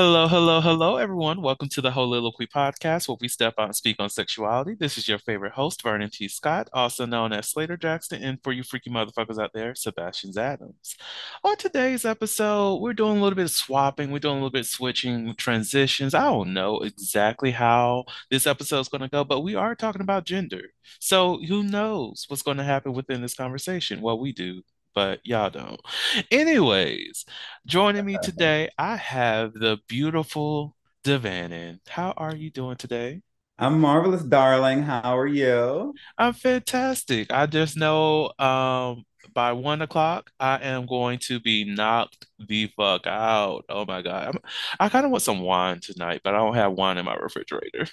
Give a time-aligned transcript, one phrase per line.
[0.00, 1.42] Hello, hello, hello, everyone.
[1.42, 4.76] Welcome to the Heauxliloquy podcast, where we step out and speak on sexuality.
[4.78, 6.28] This is your favorite host, Vernon T.
[6.28, 10.94] Scott, also known as Slater Jackson, and for you freaky motherfuckers out there, Sebastian Adams.
[11.42, 14.60] On today's episode, we're doing a little bit of swapping, we're doing a little bit
[14.60, 16.14] of switching transitions.
[16.14, 20.00] I don't know exactly how this episode is going to go, but we are talking
[20.00, 20.62] about gender.
[21.00, 24.00] So who knows what's going to happen within this conversation?
[24.00, 24.62] Well, we do
[24.98, 25.80] but y'all don't.
[26.28, 27.24] Anyways,
[27.64, 31.78] joining me today, I have the beautiful De'Vannon.
[31.86, 33.22] How are you doing today?
[33.60, 34.82] I'm marvelous, darling.
[34.82, 35.94] How are you?
[36.18, 37.32] I'm fantastic.
[37.32, 39.04] I just know um
[39.34, 43.66] by one o'clock, I am going to be knocked the fuck out.
[43.68, 44.34] Oh my God.
[44.34, 44.40] I'm,
[44.80, 47.86] I kind of want some wine tonight, but I don't have wine in my refrigerator.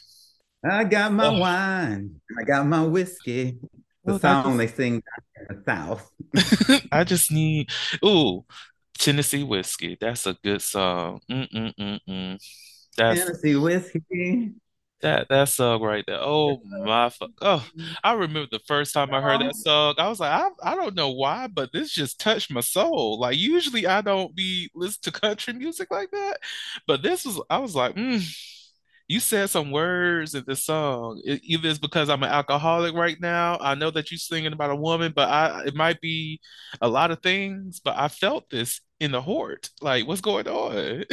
[0.68, 1.38] I got my oh.
[1.38, 2.20] wine.
[2.40, 3.60] I got my whiskey.
[4.06, 5.04] The well, song they sing
[5.50, 6.12] in the South.
[6.92, 7.70] I just need
[8.04, 8.46] ooh
[8.98, 9.98] Tennessee whiskey.
[10.00, 11.22] That's a good song.
[11.30, 12.38] Mm-mm-mm-mm.
[12.98, 14.54] That's Tennessee whiskey.
[15.02, 16.20] That that song right there.
[16.22, 17.32] Oh my fuck.
[17.42, 17.68] Oh,
[18.04, 19.96] I remember the first time I heard that song.
[19.98, 23.20] I was like, I, I don't know why, but this just touched my soul.
[23.20, 26.38] Like usually I don't be listen to country music like that,
[26.88, 28.24] but this was I was like, mm,
[29.08, 31.22] you said some words in this song.
[31.24, 33.58] It, either it's because I'm an alcoholic right now.
[33.62, 36.40] I know that you're singing about a woman, but I it might be
[36.82, 37.80] a lot of things.
[37.80, 39.70] But I felt this in the hort.
[39.82, 41.04] Like, what's going on?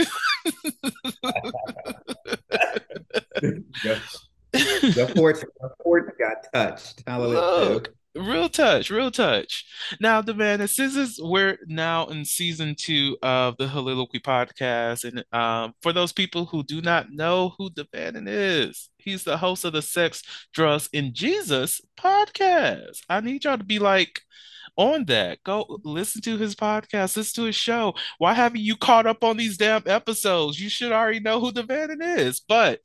[3.43, 3.63] the,
[4.53, 7.03] the fort, the fort got touched.
[7.07, 7.75] Hallelujah.
[7.75, 9.65] Look, Real touch, real touch.
[9.99, 15.95] Now, Devana, since we're now in season two of the Heauxliloquy podcast, and um, for
[15.95, 20.23] those people who do not know who De'Vannon is, he's the host of the Sex,
[20.53, 22.99] Drugs, and Jesus podcast.
[23.09, 24.21] I need y'all to be like
[24.77, 25.43] on that.
[25.43, 27.95] Go listen to his podcast, listen to his show.
[28.19, 30.61] Why haven't you caught up on these damn episodes?
[30.61, 32.41] You should already know who De'Vannon is.
[32.41, 32.81] But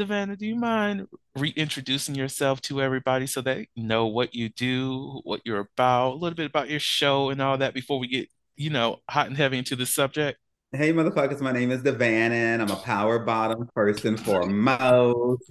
[0.00, 5.40] Savannah, do you mind reintroducing yourself to everybody so they know what you do, what
[5.44, 8.70] you're about, a little bit about your show and all that before we get, you
[8.70, 10.38] know, hot and heavy into the subject?
[10.70, 12.60] Hey, motherfuckers, my name is De'Vannon.
[12.60, 15.50] I'm a power bottom person for most.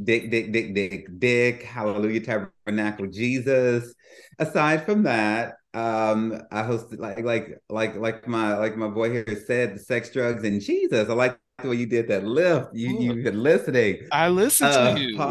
[0.00, 1.62] Dick, dick, dick, dick, dick.
[1.64, 3.92] Hallelujah, Tabernacle Jesus.
[4.38, 9.44] Aside from that, um, I hosted like like like like my like my boy here
[9.44, 11.08] said, sex, drugs, and Jesus.
[11.08, 12.72] I like the way you did that lift.
[12.72, 13.02] You Ooh.
[13.02, 14.06] you been listening.
[14.12, 15.18] I listened uh, to you.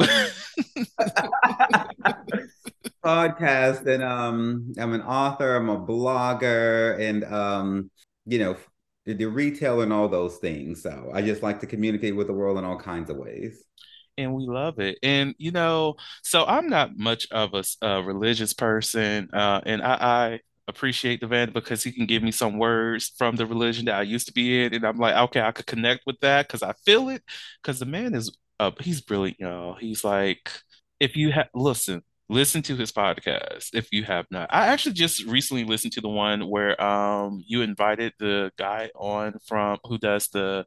[3.06, 7.90] podcast and um I'm an author, I'm a blogger, and um,
[8.26, 8.58] you know,
[9.06, 10.84] the, the retail and all those things.
[10.84, 13.64] So I just like to communicate with the world in all kinds of ways
[14.18, 14.98] and we love it.
[15.04, 19.94] And you know, so I'm not much of a, a religious person, uh, and I,
[19.94, 23.95] I appreciate the van because he can give me some words from the religion that
[23.95, 26.63] I used to be in, and I'm like, okay, I could connect with that because
[26.63, 27.23] I feel it.
[27.61, 29.75] Because the man is, uh, he's brilliant, y'all.
[29.75, 30.51] He's like,
[31.00, 34.49] if you have listen, listen to his podcast if you have not.
[34.52, 39.35] I actually just recently listened to the one where um you invited the guy on
[39.47, 40.66] from who does the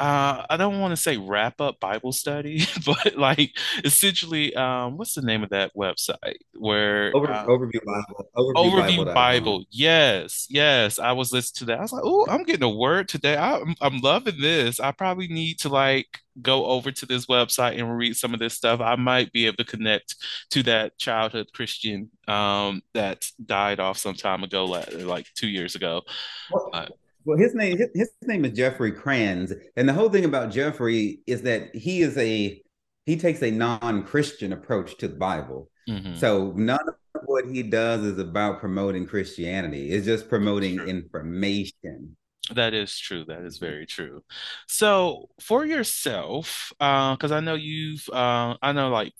[0.00, 5.14] uh, I don't want to say wrap up Bible study, but like essentially, um, what's
[5.14, 9.64] the name of that website where Over, uh, overview Bible, overview, overview Bible, Bible.
[9.70, 10.98] Yes, yes.
[10.98, 11.78] I was listening to that.
[11.78, 13.36] I was like, oh, I'm getting a word today.
[13.36, 14.80] I, I'm, I'm loving this.
[14.80, 16.08] I probably need to like
[16.42, 18.80] go over to this website and read some of this stuff.
[18.80, 20.16] I might be able to connect
[20.50, 25.76] to that childhood Christian um, that died off some time ago, like, like two years
[25.76, 26.02] ago.
[26.72, 26.86] uh,
[27.24, 31.20] well, his name his, his name is Jeffrey Kranz, and the whole thing about Jeffrey
[31.26, 32.60] is that he is a
[33.06, 35.70] he takes a non-Christian approach to the Bible.
[35.88, 36.16] Mhm.
[36.18, 39.90] So none of what he does is about promoting Christianity.
[39.90, 40.86] It's just promoting True.
[40.86, 42.16] information.
[42.50, 43.24] That is true.
[43.24, 44.22] That is very true.
[44.68, 49.14] So for yourself, uh, because I know you've, uh, I know like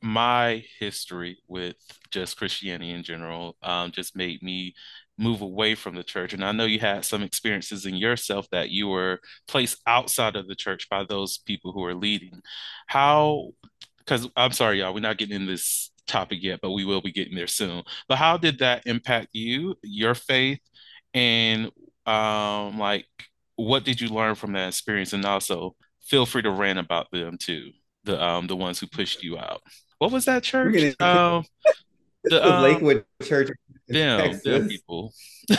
[0.00, 1.76] my history with
[2.10, 4.74] just Christianity in general, um, just made me
[5.18, 6.32] move away from the church.
[6.32, 10.46] And I know you had some experiences in yourself that you were placed outside of
[10.46, 12.40] the church by those people who are leading.
[12.86, 13.50] How,
[13.98, 17.12] because I'm sorry, y'all, we're not getting in this topic yet, but we will be
[17.12, 17.82] getting there soon.
[18.08, 20.60] But how did that impact you, your faith,
[21.14, 21.70] and
[22.06, 23.06] um, like
[23.56, 25.12] what did you learn from that experience?
[25.12, 27.72] And also feel free to rant about them too,
[28.04, 29.60] the um the ones who pushed you out.
[29.98, 30.94] What was that church?
[31.00, 31.44] Um,
[32.24, 33.50] this the um Lakewood Church
[33.88, 35.12] in them them people.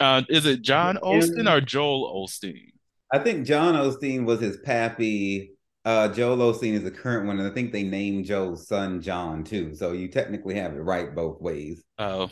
[0.00, 2.70] Uh, is it John Olsten or Joel Osteen?
[3.12, 5.52] I think John Osteen was his pappy.
[5.84, 9.44] Uh, Joel Osteen is the current one, and I think they named Joel's son John
[9.44, 9.74] too.
[9.74, 11.82] So you technically have it right both ways.
[11.98, 12.30] Oh.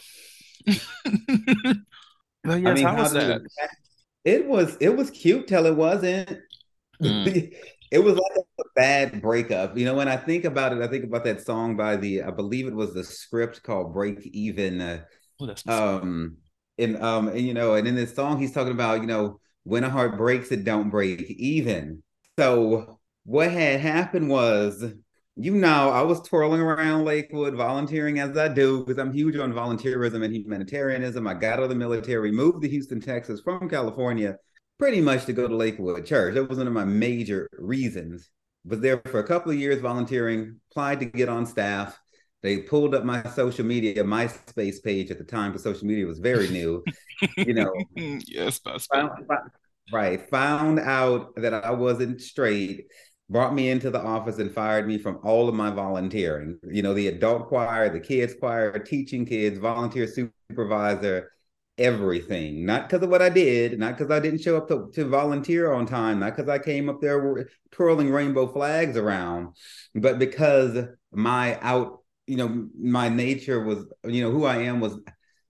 [2.44, 3.42] But I mean, how how was did that?
[3.42, 3.70] it?
[4.24, 6.40] It was it was cute till it wasn't.
[7.00, 7.54] Mm,
[7.92, 9.76] It was like a bad breakup.
[9.76, 12.30] You know, when I think about it, I think about that song by the I
[12.30, 14.80] believe it was the script called Break Even.
[14.80, 15.00] Uh,
[15.40, 16.38] oh, um
[16.78, 19.84] and um and you know and in this song he's talking about you know when
[19.84, 22.02] a heart breaks it don't break even
[22.38, 24.84] so what had happened was
[25.36, 29.52] you know i was twirling around lakewood volunteering as i do because i'm huge on
[29.52, 34.36] volunteerism and humanitarianism i got out of the military moved to houston texas from california
[34.82, 38.30] pretty much to go to lakewood church that was one of my major reasons
[38.64, 41.98] was there for a couple of years volunteering applied to get on staff
[42.42, 46.18] they pulled up my social media, MySpace page at the time, because social media was
[46.18, 46.82] very new.
[47.36, 49.12] You know, yes, that's found,
[49.92, 52.86] right, found out that I wasn't straight,
[53.30, 56.58] brought me into the office and fired me from all of my volunteering.
[56.68, 61.30] You know, the adult choir, the kids choir, teaching kids, volunteer supervisor,
[61.78, 62.64] everything.
[62.64, 65.72] Not because of what I did, not because I didn't show up to, to volunteer
[65.72, 69.56] on time, not because I came up there twirling rainbow flags around,
[69.94, 74.96] but because my out you know, my nature was, you know, who I am was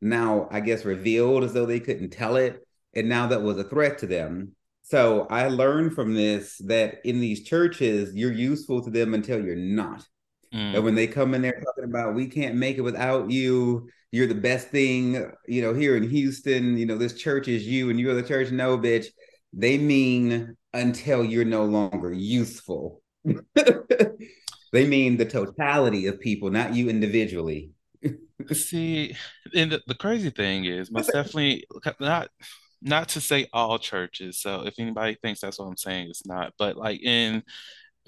[0.00, 2.66] now, I guess, revealed as though they couldn't tell it.
[2.94, 4.52] And now that was a threat to them.
[4.82, 9.54] So I learned from this that in these churches, you're useful to them until you're
[9.54, 10.04] not.
[10.52, 10.74] Mm.
[10.74, 14.26] And when they come in there talking about, we can't make it without you, you're
[14.26, 17.98] the best thing, you know, here in Houston, you know, this church is you and
[17.98, 18.50] you're the church.
[18.50, 19.06] No, bitch.
[19.54, 23.02] They mean until you're no longer useful.
[23.24, 27.70] they mean the totality of people, not you individually.
[28.52, 29.16] See,
[29.54, 31.64] and the, the crazy thing is, most definitely
[31.98, 32.28] not
[32.82, 34.40] not to say all churches.
[34.40, 36.52] So if anybody thinks that's what I'm saying, it's not.
[36.58, 37.42] But like in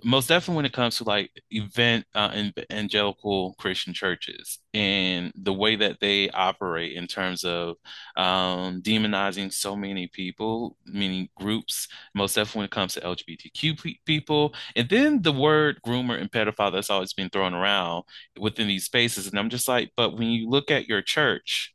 [0.02, 5.76] most definitely when it comes to like event uh, evangelical Christian churches and the way
[5.76, 7.76] that they operate in terms of
[8.16, 13.94] um, demonizing so many people, many groups, most definitely when it comes to LGBTQ pe-
[14.04, 18.04] people, and then the word groomer and pedophile that's always been thrown around
[18.38, 19.26] within these spaces.
[19.28, 21.73] And I'm just like, but when you look at your church,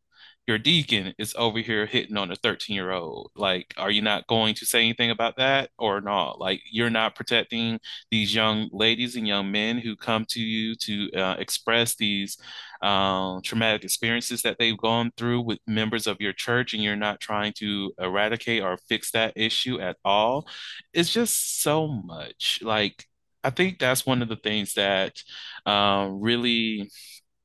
[0.50, 3.30] your deacon is over here hitting on a 13 year old.
[3.36, 6.40] Like, are you not going to say anything about that or not?
[6.40, 7.80] Like, you're not protecting
[8.10, 12.40] these young ladies and young men who come to you to uh, express these
[12.81, 17.19] um, traumatic experiences that they've gone through with members of your church, and you're not
[17.19, 20.47] trying to eradicate or fix that issue at all.
[20.95, 22.59] It's just so much.
[22.64, 23.06] Like,
[23.44, 25.21] I think that's one of the things that
[25.68, 26.90] uh, really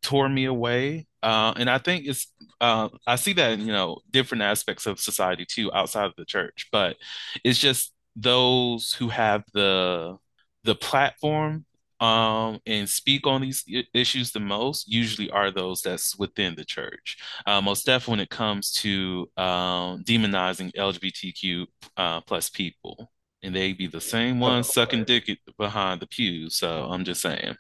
[0.05, 1.07] tore me away.
[1.25, 5.01] Uh, and I think it's uh, I see that in, you know different aspects of
[5.01, 6.97] society too outside of the church, but
[7.45, 10.17] it's just those who have the
[10.65, 11.65] the platform
[12.01, 13.65] um, and speak on these
[13.95, 17.17] issues the most usually are those that's within the church.
[17.47, 21.67] Uh, most definitely when it comes to um, demonizing LGBTQ
[21.97, 23.11] uh, plus people,
[23.43, 26.57] and they be the same ones sucking dick behind the pews.
[26.57, 27.57] So I'm just saying.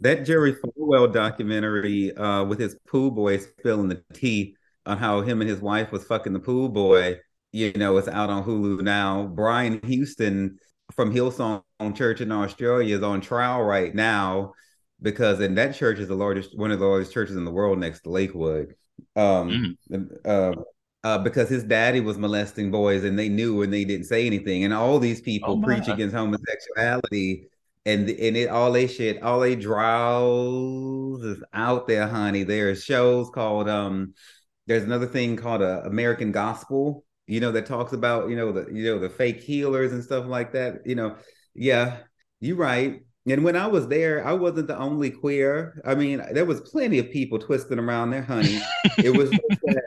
[0.00, 5.40] That Jerry Falwell documentary uh, with his pool boy spilling the tea on how him
[5.40, 7.18] and his wife was fucking the pool boy,
[7.52, 9.26] you know, it's out on Hulu now.
[9.26, 10.58] Brian Houston
[10.92, 11.62] from Hillsong
[11.94, 14.52] Church in Australia is on trial right now
[15.00, 17.78] because and that church is the largest, one of the largest churches in the world
[17.78, 18.74] next to Lakewood.
[19.16, 19.76] Um,
[20.24, 20.52] uh,
[21.02, 24.64] uh, because his daddy was molesting boys and they knew and they didn't say anything.
[24.64, 27.48] And all these people Oh preach against homosexuality
[27.86, 32.42] and and it all they shit, all they draws is out there, honey.
[32.42, 34.14] There's shows called um
[34.66, 38.72] there's another thing called uh, American Gospel, you know, that talks about, you know, the
[38.72, 40.86] you know, the fake healers and stuff like that.
[40.86, 41.16] You know,
[41.54, 41.98] yeah.
[42.40, 43.02] you're right.
[43.26, 45.80] And when I was there, I wasn't the only queer.
[45.86, 48.60] I mean, there was plenty of people twisting around there, honey.
[48.98, 49.30] It was
[49.66, 49.80] just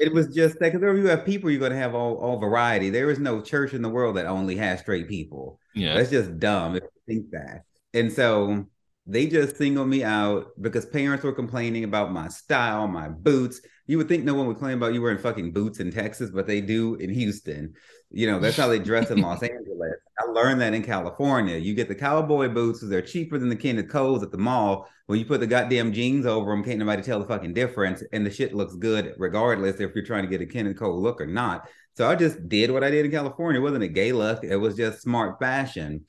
[0.00, 2.90] it was just that because you have people, you're gonna have all, all variety.
[2.90, 5.60] There is no church in the world that only has straight people.
[5.74, 5.94] Yeah.
[5.94, 7.64] That's just dumb if think that.
[7.94, 8.66] And so
[9.08, 13.60] they just singled me out because parents were complaining about my style, my boots.
[13.86, 16.46] You would think no one would complain about you wearing fucking boots in Texas, but
[16.46, 17.72] they do in Houston.
[18.10, 19.94] You know, that's how they dress in Los Angeles.
[20.18, 21.56] I learned that in California.
[21.56, 24.86] You get the cowboy boots, they're cheaper than the Kenneth Coles at the mall.
[25.06, 28.02] When you put the goddamn jeans over them, can't nobody tell the fucking difference.
[28.12, 31.18] And the shit looks good regardless if you're trying to get a Kenneth Cole look
[31.18, 31.66] or not.
[31.96, 33.58] So I just did what I did in California.
[33.58, 36.04] It wasn't a gay look, it was just smart fashion.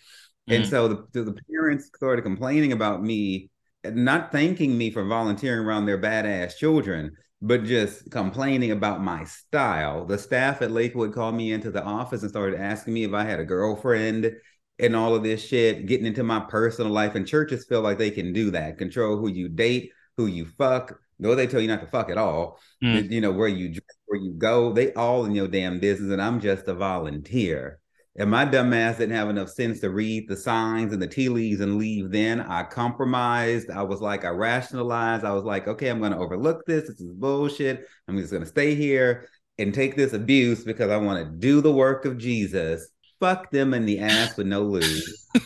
[0.49, 0.69] And Mm.
[0.69, 3.49] so the, the parents started complaining about me,
[3.85, 10.05] not thanking me for volunteering around their badass children, but just complaining about my style.
[10.05, 13.23] The staff at Lakewood called me into the office and started asking me if I
[13.23, 14.33] had a girlfriend
[14.79, 17.15] and all of this shit, getting into my personal life.
[17.15, 20.99] And churches feel like they can do that, control who you date, who you fuck.
[21.19, 22.59] No, they tell you not to fuck at all.
[22.83, 23.11] Mm.
[23.11, 26.11] You know, where you dress, where you go, they all in your damn business.
[26.11, 27.78] And I'm just a volunteer.
[28.17, 31.29] And my dumb ass didn't have enough sense to read the signs and the tea
[31.29, 32.41] leaves and leave then.
[32.41, 33.69] I compromised.
[33.69, 35.23] I was like, I rationalized.
[35.23, 36.87] I was like, okay, I'm going to overlook this.
[36.87, 37.87] This is bullshit.
[38.07, 41.61] I'm just going to stay here and take this abuse because I want to do
[41.61, 42.89] the work of Jesus.
[43.19, 45.03] Fuck them in the ass with no lube.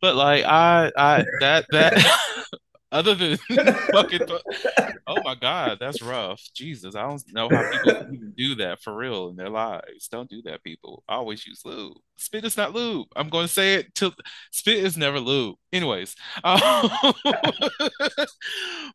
[0.00, 2.36] but like I I that that
[2.90, 3.36] other than
[3.92, 4.20] fucking
[5.06, 6.40] oh my god that's rough.
[6.54, 10.08] Jesus i don't know how people even do that for real in their lives.
[10.08, 11.02] Don't do that people.
[11.08, 11.96] I always use lube.
[12.16, 13.08] Spit is not lube.
[13.16, 14.14] I'm going to say it till
[14.50, 15.56] spit is never lube.
[15.72, 16.14] Anyways
[16.44, 16.90] um,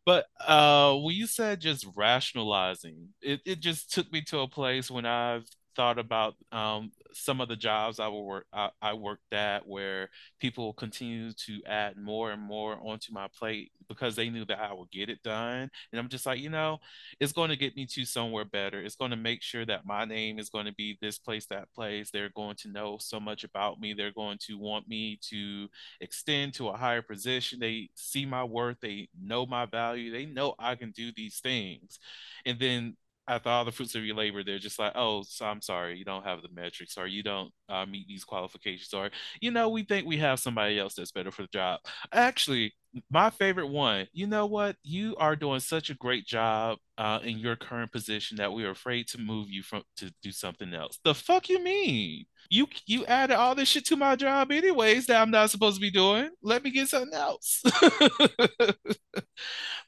[0.04, 4.90] but uh when you said just rationalizing it, it just took me to a place
[4.90, 5.44] when i've
[5.76, 10.10] thought about um, some of the jobs I will work I, I worked at where
[10.40, 14.72] people continue to add more and more onto my plate because they knew that I
[14.72, 15.70] would get it done.
[15.92, 16.78] And I'm just like, you know,
[17.20, 18.80] it's going to get me to somewhere better.
[18.80, 21.72] It's going to make sure that my name is going to be this place, that
[21.72, 22.10] place.
[22.10, 23.92] They're going to know so much about me.
[23.92, 25.68] They're going to want me to
[26.00, 27.60] extend to a higher position.
[27.60, 28.80] They see my worth.
[28.80, 30.10] They know my value.
[30.10, 31.98] They know I can do these things.
[32.46, 32.96] And then
[33.28, 36.04] after all the fruits of your labor, they're just like, oh, so I'm sorry, you
[36.04, 39.82] don't have the metrics, or you don't uh, meet these qualifications, or you know, we
[39.84, 41.80] think we have somebody else that's better for the job.
[42.12, 42.74] Actually,
[43.10, 44.76] my favorite one, you know what?
[44.82, 48.70] You are doing such a great job uh, in your current position that we are
[48.70, 50.98] afraid to move you from to do something else.
[51.04, 52.26] The fuck you mean?
[52.50, 55.80] You you added all this shit to my job anyways that I'm not supposed to
[55.80, 56.30] be doing.
[56.42, 57.62] Let me get something else.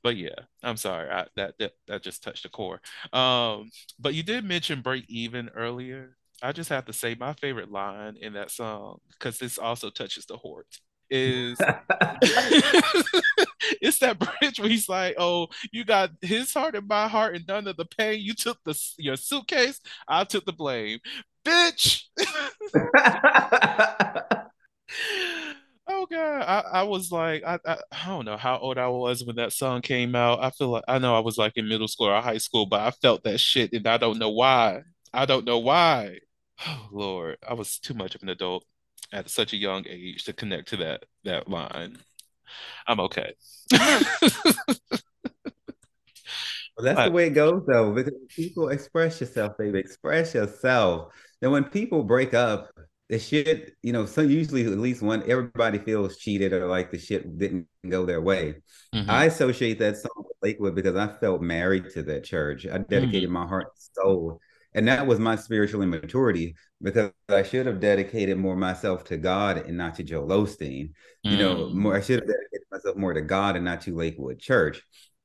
[0.06, 1.10] but yeah, I'm sorry.
[1.10, 2.80] I, that, that that just touched the core.
[3.12, 6.16] Um, but you did mention break even earlier.
[6.40, 10.24] I just have to say my favorite line in that song because this also touches
[10.26, 10.68] the heart
[11.10, 11.58] is
[13.80, 17.44] it's that bridge where he's like, "Oh, you got his heart and my heart, and
[17.48, 18.20] none of the pain.
[18.20, 19.80] You took the your suitcase.
[20.06, 21.00] I took the blame,
[21.44, 22.04] bitch."
[26.10, 29.36] God, I, I was like, I, I I don't know how old I was when
[29.36, 30.42] that song came out.
[30.42, 32.80] I feel like I know I was like in middle school or high school, but
[32.80, 34.82] I felt that shit, and I don't know why.
[35.12, 36.18] I don't know why.
[36.66, 38.64] Oh Lord, I was too much of an adult
[39.12, 41.98] at such a young age to connect to that that line.
[42.86, 43.34] I'm okay.
[46.76, 49.78] Well, that's the way it goes, though, because people express yourself, baby.
[49.78, 51.12] Express yourself.
[51.40, 52.70] And when people break up,
[53.08, 56.98] the shit, you know, so usually at least one, everybody feels cheated or like the
[56.98, 58.56] shit didn't go their way.
[58.94, 59.08] Mhm.
[59.08, 62.66] I associate that song with Lakewood because I felt married to that church.
[62.66, 64.40] I dedicated my heart and soul.
[64.74, 69.58] And that was my spiritual immaturity because I should have dedicated more myself to God
[69.66, 70.90] and not to Joel Osteen.
[71.22, 71.74] You know, Mm.
[71.74, 74.82] more I should have dedicated myself more to God and not to Lakewood Church.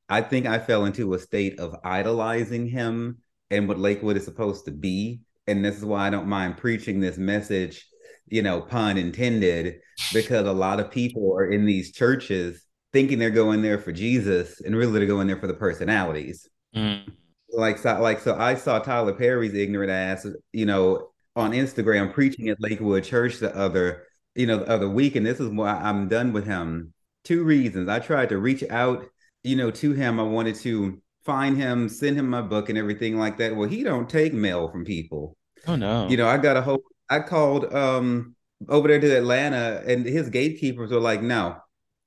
[0.08, 3.18] I think I fell into a state of idolizing him
[3.50, 5.22] and what Lakewood is supposed to be.
[5.48, 7.88] And this is why I don't mind preaching this message,
[8.28, 9.80] you know, pun intended,
[10.14, 14.62] because a lot of people are in these churches thinking they're going there for Jesus
[14.62, 16.48] and really they're going there for the personalities.
[16.76, 17.12] Mm.
[17.52, 22.50] Like so, like so I saw Tyler Perry's ignorant ass, you know, on Instagram preaching
[22.50, 24.04] at Lakewood Church the other,
[24.36, 25.16] you know, the other week.
[25.16, 26.94] And this is why I'm done with him.
[27.24, 27.90] Two reasons.
[27.90, 29.06] I tried to reach out,
[29.44, 30.20] you know, to him.
[30.20, 33.56] I wanted to find him, send him my book and everything like that.
[33.56, 35.36] Well, he don't take mail from people.
[35.68, 36.08] Oh no.
[36.08, 38.36] You know, I got a whole I called um
[38.70, 41.58] over there to Atlanta and his gatekeepers were like, no.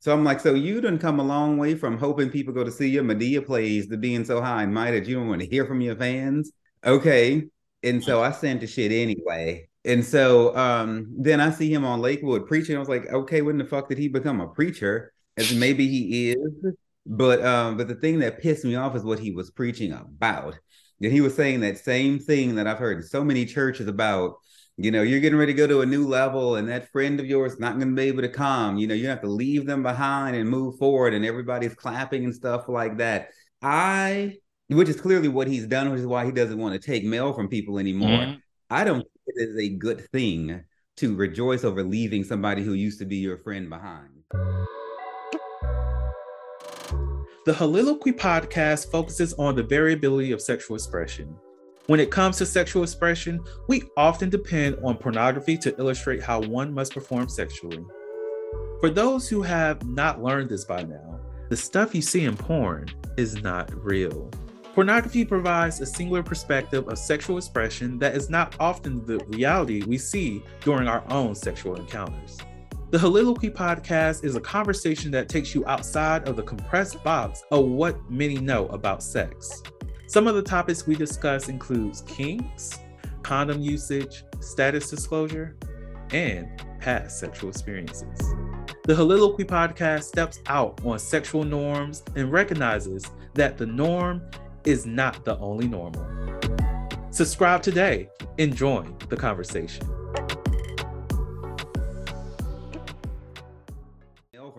[0.01, 2.71] So I'm like, so you done come a long way from hoping people go to
[2.71, 5.49] see your Madea plays to being so high and mighty that you don't want to
[5.49, 6.53] hear from your fans.
[6.85, 7.45] Okay.
[7.83, 9.69] And so I sent the shit anyway.
[9.85, 12.77] And so um, then I see him on Lakewood preaching.
[12.77, 15.13] I was like, okay, when the fuck did he become a preacher?
[15.37, 16.75] As maybe he is,
[17.07, 20.59] but um, but the thing that pissed me off is what he was preaching about.
[21.03, 24.37] And he was saying that same thing that I've heard in so many churches about.
[24.77, 27.27] You know, you're getting ready to go to a new level, and that friend of
[27.27, 28.77] yours not going to be able to come.
[28.77, 32.35] You know, you have to leave them behind and move forward, and everybody's clapping and
[32.35, 33.29] stuff like that.
[33.63, 37.05] I, which is clearly what he's done, which is why he doesn't want to take
[37.05, 38.09] mail from people anymore.
[38.09, 38.39] Mm-hmm.
[38.69, 40.65] I don't think it is a good thing
[40.97, 44.25] to rejoice over leaving somebody who used to be your friend behind.
[47.45, 51.37] The Heauxliloquy podcast focuses on the variability of sexual expression.
[51.89, 56.73] When it comes to sexual expression, we often depend on pornography to illustrate how one
[56.73, 57.85] must perform sexually.
[58.81, 61.21] For those who have not learned this by now,
[61.51, 62.87] the stuff you see in porn
[63.19, 64.31] is not real.
[64.75, 69.99] Pornography provides a singular perspective of sexual expression that is not often the reality we
[69.99, 72.39] see during our own sexual encounters.
[72.95, 77.65] The Heauxliloquy podcast is a conversation that takes you outside of the compressed box of
[77.65, 79.65] what many know about sex.
[80.07, 82.79] Some of the topics we discuss includes kinks,
[83.25, 85.57] condom usage, status disclosure,
[86.13, 86.47] and
[86.79, 88.17] past sexual experiences.
[88.85, 94.23] The Heauxliloquy podcast steps out on sexual norms and recognizes that the norm
[94.65, 96.07] is not the only normal.
[97.11, 98.09] Subscribe today
[98.39, 99.85] and join the conversation.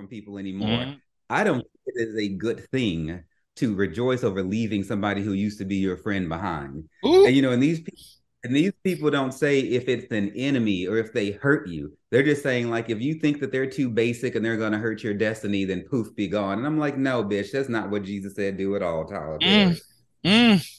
[0.06, 0.70] From people anymore.
[0.70, 0.94] Mm-hmm.
[1.30, 3.24] I don't think it is a good thing
[3.56, 6.88] to rejoice over leaving somebody who used to be your friend behind.
[7.06, 7.26] Ooh.
[7.26, 8.04] And you know, and these people
[8.44, 11.98] and these people don't say if it's an enemy or if they hurt you.
[12.12, 15.02] They're just saying like if you think that they're too basic and they're gonna hurt
[15.02, 16.60] your destiny, then poof, be gone.
[16.60, 18.58] And I'm like, no, bitch, that's not what Jesus said.
[18.58, 19.40] Do it all, Tyler.
[19.40, 19.80] Mm.
[20.24, 20.70] Mm.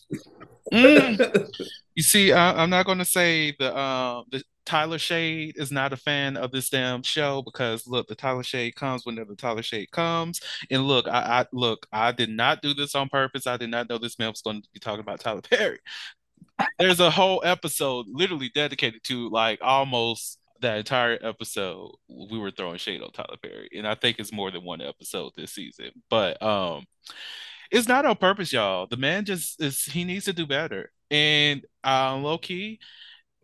[0.73, 1.49] Mm.
[1.95, 5.97] you see, I, am not gonna say the uh, the Tyler Shade is not a
[5.97, 9.91] fan of this damn show because look, the Tyler Shade comes whenever the Tyler Shade
[9.93, 10.41] comes.
[10.71, 13.47] And look, I, I look, I did not do this on purpose.
[13.47, 15.79] I did not know this man was going to be talking about Tyler Perry.
[16.79, 22.79] There's a whole episode literally dedicated to like almost that entire episode we were throwing
[22.79, 23.69] shade on Tyler Perry.
[23.77, 25.91] And I think it's more than one episode this season.
[26.11, 26.87] But um
[27.71, 28.87] it's not on purpose, y'all.
[28.87, 30.91] The man just is he needs to do better.
[31.11, 32.81] And uh, low key,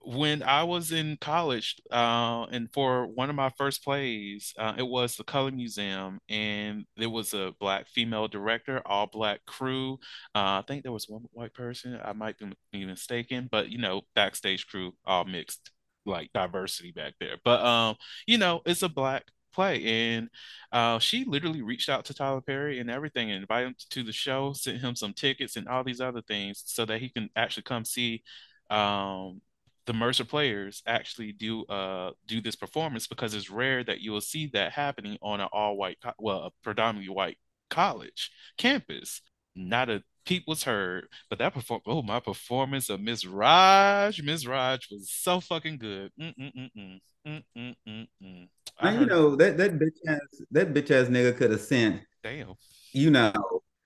[0.04, 4.82] when I was in college, uh, and for one of my first plays, uh, it
[4.82, 9.94] was the Colored Museum, and there was a black female director, all black crew.
[10.34, 11.98] Uh, I think there was one white person.
[12.02, 12.36] I might
[12.72, 15.70] be mistaken, but you know, backstage crew all mixed,
[16.04, 17.36] like diversity back there.
[17.44, 19.84] But um, you know, it's a black play.
[19.84, 20.28] And
[20.72, 24.12] uh, she literally reached out to Tyler Perry and everything and invited him to the
[24.12, 27.64] show, sent him some tickets and all these other things so that he can actually
[27.64, 28.22] come see
[28.70, 29.40] um,
[29.86, 34.20] the Mercer players actually do uh do this performance because it's rare that you will
[34.20, 37.38] see that happening on an all white well a predominantly white
[37.68, 39.22] college campus.
[39.54, 44.44] Not a peep was heard, but that perform oh my performance of Miss Roj, Miss
[44.44, 46.10] Roj was so fucking good.
[46.20, 47.00] Mm-mm-mm-mm.
[47.26, 48.48] Mm-mm-mm-mm.
[48.82, 52.54] Now, you know that that bitch ass that bitch ass nigga could have sent damn
[52.92, 53.32] you know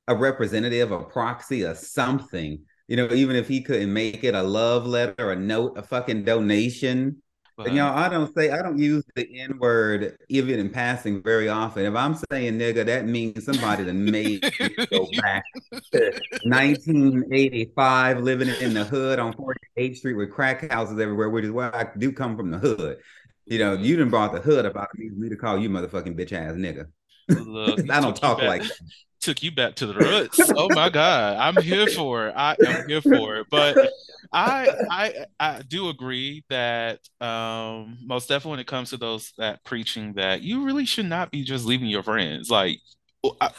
[0.08, 4.42] a representative, a proxy, or something you know, even if he couldn't make it, a
[4.42, 7.20] love letter, a note, a fucking donation.
[7.56, 11.48] But, y'all, I don't say I don't use the N word even in passing very
[11.48, 11.86] often.
[11.86, 15.42] If I'm saying nigga, that means somebody that made me go back
[15.92, 21.50] to 1985, living in the hood on 48th Street with crack houses everywhere, which is
[21.50, 22.98] why I do come from the hood.
[23.46, 26.32] You know, you didn't brought the hood about me, me to call you motherfucking bitch
[26.32, 26.88] ass nigga.
[27.28, 28.78] Look, I don't talk like that
[29.26, 30.38] took you back to the roots.
[30.56, 32.34] oh my god, I'm here for it.
[32.36, 33.48] I am here for it.
[33.50, 33.76] But
[34.32, 39.64] I I I do agree that um most definitely when it comes to those that
[39.64, 42.50] preaching that you really should not be just leaving your friends.
[42.50, 42.78] Like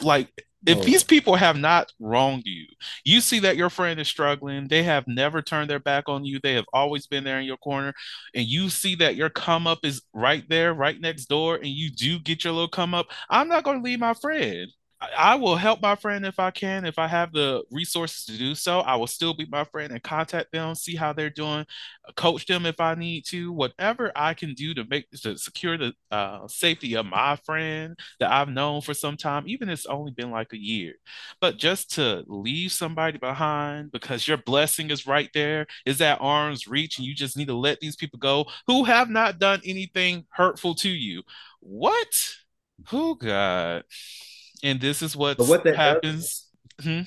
[0.00, 0.30] like
[0.66, 2.66] if these people have not wronged you,
[3.04, 6.40] you see that your friend is struggling, they have never turned their back on you,
[6.42, 7.94] they have always been there in your corner,
[8.34, 11.90] and you see that your come up is right there, right next door, and you
[11.90, 14.68] do get your little come up, I'm not going to leave my friend.
[15.00, 16.84] I will help my friend if I can.
[16.84, 20.02] If I have the resources to do so, I will still be my friend and
[20.02, 21.66] contact them, see how they're doing,
[22.16, 23.52] coach them if I need to.
[23.52, 28.32] Whatever I can do to make to secure the uh, safety of my friend that
[28.32, 30.94] I've known for some time, even if it's only been like a year.
[31.40, 36.66] But just to leave somebody behind because your blessing is right there, is at arm's
[36.66, 40.26] reach, and you just need to let these people go who have not done anything
[40.30, 41.22] hurtful to you.
[41.60, 42.08] What?
[42.92, 43.84] Oh God
[44.62, 46.48] and this is what, what that happens.
[46.78, 47.00] Does, hmm?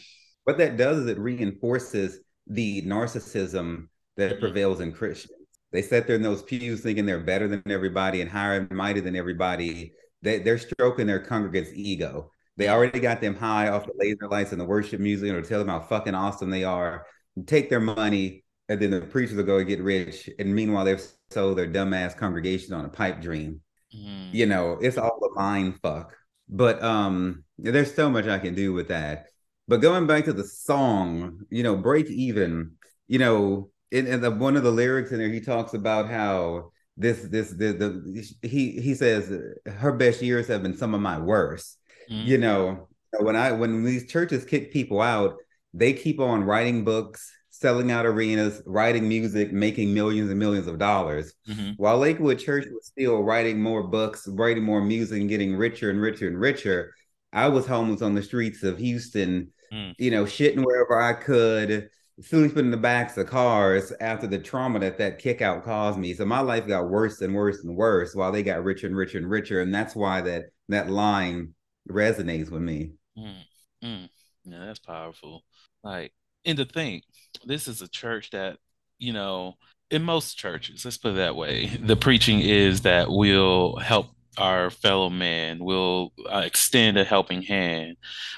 [0.43, 3.87] What that does is it reinforces the narcissism
[4.17, 4.39] that mm-hmm.
[4.39, 5.37] prevails in Christians.
[5.71, 8.99] They sit there in those pews thinking they're better than everybody and higher and mighty
[8.99, 9.93] than everybody.
[10.21, 12.31] They, they're stroking their congregants' ego.
[12.57, 15.59] They already got them high off the laser lights and the worship music or tell
[15.59, 17.05] them how fucking awesome they are.
[17.45, 20.29] Take their money, and then the preachers will go and get rich.
[20.37, 23.61] And meanwhile, they've sold their dumbass congregation on a pipe dream.
[23.95, 24.33] Mm.
[24.33, 26.15] You know, it's all a mind fuck.
[26.51, 29.27] But um, there's so much I can do with that.
[29.67, 32.73] But going back to the song, you know, break even,
[33.07, 36.71] you know, in, in the, one of the lyrics in there, he talks about how
[36.97, 39.31] this this the, the he he says
[39.65, 41.77] her best years have been some of my worst.
[42.09, 42.27] Mm-hmm.
[42.27, 45.37] You know, when I when these churches kick people out,
[45.73, 50.79] they keep on writing books, selling out arenas, writing music, making millions and millions of
[50.79, 51.33] dollars.
[51.47, 51.73] Mm-hmm.
[51.77, 56.01] While Lakewood Church was still writing more books, writing more music, and getting richer and
[56.01, 56.93] richer and richer.
[57.31, 59.93] I was homeless on the streets of Houston, mm.
[59.99, 64.79] you know, shitting wherever I could, sleeping in the backs of cars after the trauma
[64.79, 66.13] that that kick out caused me.
[66.13, 69.19] So my life got worse and worse and worse while they got richer and richer
[69.19, 69.61] and richer.
[69.61, 71.53] And that's why that that line
[71.89, 72.93] resonates with me.
[73.17, 73.43] Mm,
[73.83, 74.09] mm.
[74.45, 75.43] Yeah, that's powerful.
[75.83, 76.11] Like,
[76.43, 77.03] and to think,
[77.45, 78.57] this is a church that,
[78.97, 79.55] you know,
[79.89, 84.69] in most churches, let's put it that way, the preaching is that we'll help our
[84.69, 87.97] fellow man, we'll uh, extend a helping hand,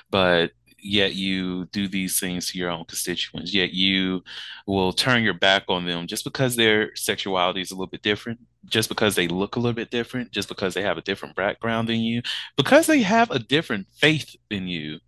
[0.09, 4.21] but yet you do these things to your own constituents, yet you
[4.67, 8.39] will turn your back on them just because their sexuality is a little bit different,
[8.65, 11.87] just because they look a little bit different, just because they have a different background
[11.87, 12.21] than you,
[12.57, 14.99] because they have a different faith than you.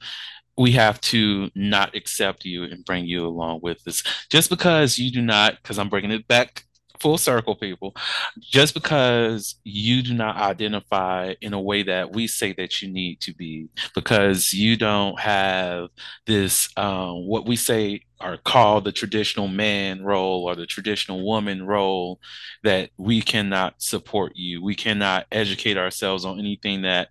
[0.58, 4.04] We have to not accept you and bring you along with us.
[4.30, 6.66] Just because you do not, because I'm bringing it back
[7.00, 7.96] full circle people
[8.40, 13.20] just because you do not identify in a way that we say that you need
[13.22, 15.90] to be because you don't have
[16.26, 21.66] this um, what we say are called the traditional man role or the traditional woman
[21.66, 22.20] role
[22.64, 27.10] that we cannot support you we cannot educate ourselves on anything that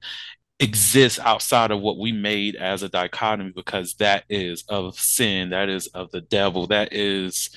[0.60, 5.68] exists outside of what we made as a dichotomy because that is of sin that
[5.68, 7.50] is of the devil that is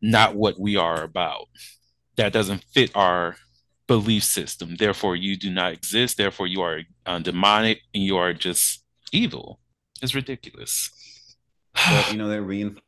[0.00, 1.46] not what we are about.
[2.16, 3.36] That doesn't fit our
[3.86, 4.76] belief system.
[4.76, 6.16] Therefore, you do not exist.
[6.16, 9.60] Therefore, you are uh, demonic and you are just evil.
[10.02, 10.90] It's ridiculous.
[11.74, 12.82] but you know that reinforces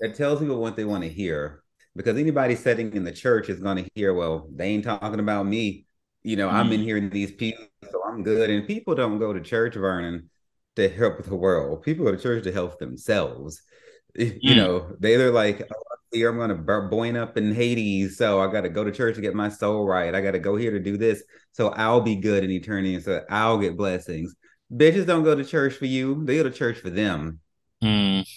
[0.00, 1.62] that tells people what they want to hear
[1.94, 5.46] because anybody sitting in the church is going to hear, well, they ain't talking about
[5.46, 5.86] me.
[6.22, 6.52] You know, mm.
[6.52, 6.86] I'm in mm-hmm.
[6.86, 8.50] here in these people, so I'm good.
[8.50, 10.30] And people don't go to church, Vernon,
[10.76, 11.82] to help the world.
[11.82, 13.62] People go to church to help themselves.
[14.14, 14.38] Mm.
[14.42, 18.60] You know, they're like, oh, here I'm gonna burn up in Hades, so I got
[18.60, 20.14] to go to church to get my soul right.
[20.14, 23.02] I got to go here to do this, so I'll be good in eternity, and
[23.02, 24.34] so I'll get blessings.
[24.70, 27.40] Bitches don't go to church for you; they go to church for them.
[27.82, 28.28] Mm,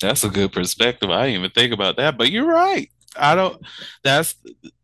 [0.00, 1.10] that's a good perspective.
[1.10, 2.88] I didn't even think about that, but you're right.
[3.18, 3.60] I don't.
[4.02, 4.34] That's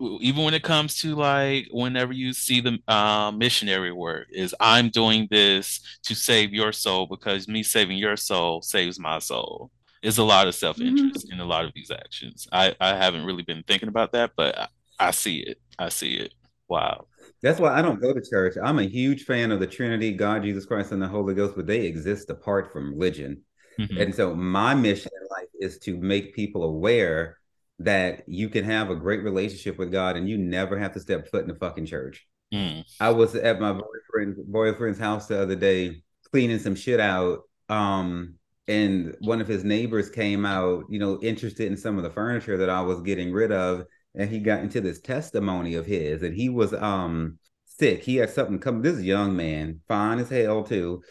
[0.01, 4.89] even when it comes to like whenever you see the uh, missionary work is I'm
[4.89, 9.71] doing this to save your soul because me saving your soul saves my soul.
[10.03, 11.35] It's a lot of self interest mm-hmm.
[11.35, 12.49] in a lot of these actions.
[12.53, 14.69] I I haven't really been thinking about that, but I,
[14.99, 15.61] I see it.
[15.79, 16.35] I see it.
[16.69, 17.07] Wow.
[17.43, 18.55] That's why I don't go to church.
[18.63, 21.67] I'm a huge fan of the Trinity, God, Jesus Christ, and the Holy Ghost, but
[21.67, 23.43] they exist apart from religion.
[23.79, 24.01] Mm-hmm.
[24.01, 27.39] And so my mission in life is to make people aware
[27.85, 31.29] that you can have a great relationship with God and you never have to step
[31.29, 32.27] foot in the fucking church.
[32.53, 32.85] Mm.
[33.01, 37.41] I was at my boyfriend boyfriend's house the other day cleaning some shit out.
[37.69, 38.35] Um,
[38.69, 42.57] and one of his neighbors came out, you know, interested in some of the furniture
[42.59, 46.35] that I was getting rid of, and he got into this testimony of his, and
[46.35, 48.05] he was um sick.
[48.05, 48.83] He had something come.
[48.83, 51.03] This young man, fine as hell too.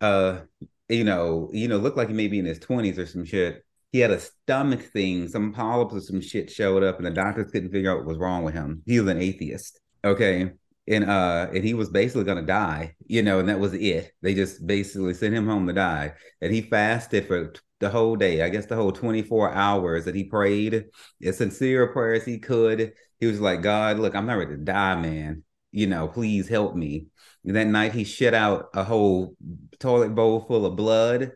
[0.00, 0.40] Uh,
[0.88, 3.64] you know, you know, looked like he may be in his twenties or some shit.
[3.92, 7.50] He had a stomach thing, some polyps or some shit showed up, and the doctors
[7.50, 8.82] couldn't figure out what was wrong with him.
[8.86, 9.80] He was an atheist.
[10.04, 10.52] Okay?
[10.88, 14.12] And uh and he was basically gonna die you know and that was it.
[14.22, 16.14] They just basically sent him home to die.
[16.40, 20.24] And he fasted for the whole day i guess the whole 24 hours that he
[20.24, 20.84] prayed
[21.24, 22.92] as sincere a prayer as he could.
[23.18, 25.42] He was like god look i'm not ready to die man.
[25.72, 27.06] You know please help me.
[27.44, 29.36] And that night he shit out a whole
[29.80, 31.32] toilet bowl full of blood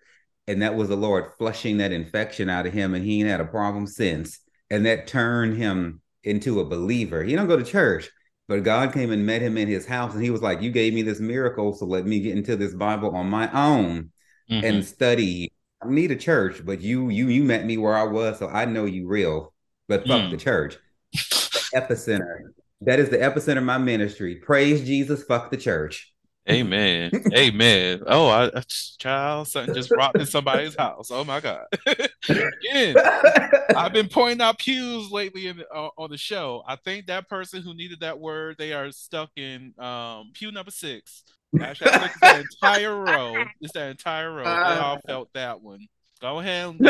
[0.46, 3.40] and that was the lord flushing that infection out of him and he ain't had
[3.40, 8.10] a problem since and that turned him into a believer he don't go to church
[8.46, 10.92] but God came and met him in his house, and he was like, You gave
[10.92, 14.10] me this miracle, so let me get into this Bible on my own
[14.50, 14.64] mm-hmm.
[14.64, 15.52] and study.
[15.82, 18.66] I need a church, but you you you met me where I was, so I
[18.66, 19.54] know you real.
[19.88, 20.30] But fuck mm.
[20.30, 20.78] the church.
[21.12, 22.36] the epicenter.
[22.82, 24.36] That is the epicenter of my ministry.
[24.36, 26.13] Praise Jesus, fuck the church.
[26.50, 27.10] Amen.
[27.34, 28.02] Amen.
[28.06, 28.62] Oh, I, I-
[28.98, 31.10] child, something just rocked in somebody's house.
[31.10, 31.64] Oh my God.
[32.28, 32.96] Again,
[33.74, 36.62] I've been pointing out pews lately in uh, on the show.
[36.66, 40.70] I think that person who needed that word, they are stuck in um, pew number
[40.70, 41.24] six.
[41.56, 43.44] Hashtag look at that entire row.
[43.60, 44.44] It's that entire row.
[44.44, 45.86] They all felt that one.
[46.20, 46.80] Go ahead and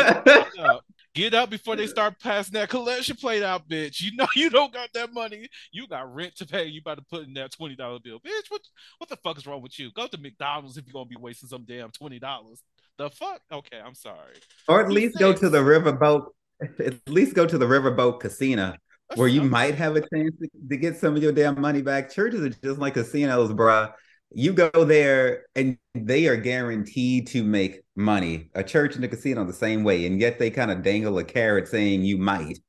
[1.15, 1.49] get up.
[1.49, 4.01] Before they start passing that collection plate out, bitch.
[4.01, 5.47] You know you don't got that money.
[5.71, 6.65] You got rent to pay.
[6.65, 8.49] You about to put in that twenty dollar bill, bitch.
[8.49, 8.61] What
[8.99, 9.91] what the fuck is wrong with you?
[9.93, 12.61] Go to McDonald's if you're gonna be wasting some damn twenty dollars.
[12.97, 13.41] The fuck?
[13.51, 14.35] Okay, I'm sorry.
[14.67, 16.27] Or at least go to the riverboat.
[16.79, 18.75] At least go to the riverboat casino
[19.15, 22.09] where you might have a chance to, to get some of your damn money back.
[22.09, 23.91] Churches are just like casinos, bruh.
[24.31, 28.49] You go there and they are guaranteed to make money.
[28.55, 31.23] A church and a casino the same way, and yet they kind of dangle a
[31.23, 32.59] carrot saying you might.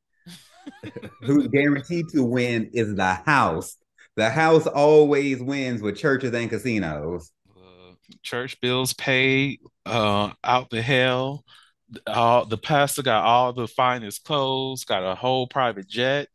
[1.23, 3.77] Who's guaranteed to win is the house.
[4.17, 7.33] The house always wins with churches and casinos.
[7.57, 11.45] uh, church bills paid uh, out the hell.
[12.07, 16.29] All the pastor got all the finest clothes, got a whole private jet,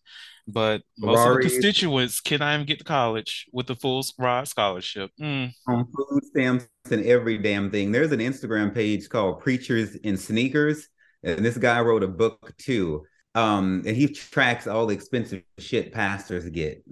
[0.52, 5.12] but most of the constituents cannot even get to college with the full ride scholarship.
[5.20, 5.52] Mm.
[5.68, 7.92] on food stamps and every damn thing.
[7.92, 10.88] There's an Instagram page called Preachers in Sneakers,
[11.24, 13.04] and this guy wrote a book too.
[13.34, 16.84] Um, and he tracks all the expensive shit pastors get.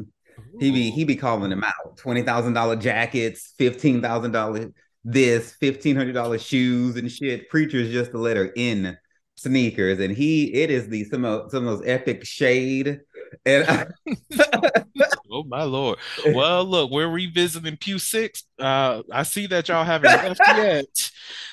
[0.60, 4.72] He be he be calling them out: twenty thousand dollar jackets, fifteen thousand dollar
[5.04, 7.50] this, fifteen hundred dollar shoes and shit.
[7.50, 8.98] Preachers just the letter in
[9.36, 13.00] sneakers, and he it is the some of some of those epic shade.
[13.46, 13.94] And
[15.32, 16.00] Oh my lord.
[16.28, 18.44] Well, look, we're revisiting Pew Six.
[18.58, 21.12] Uh, I see that y'all haven't left yet.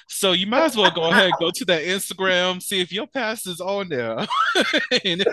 [0.08, 3.60] So you might as well go ahead go to that Instagram, see if your pastor's
[3.60, 4.26] on there.
[5.04, 5.24] and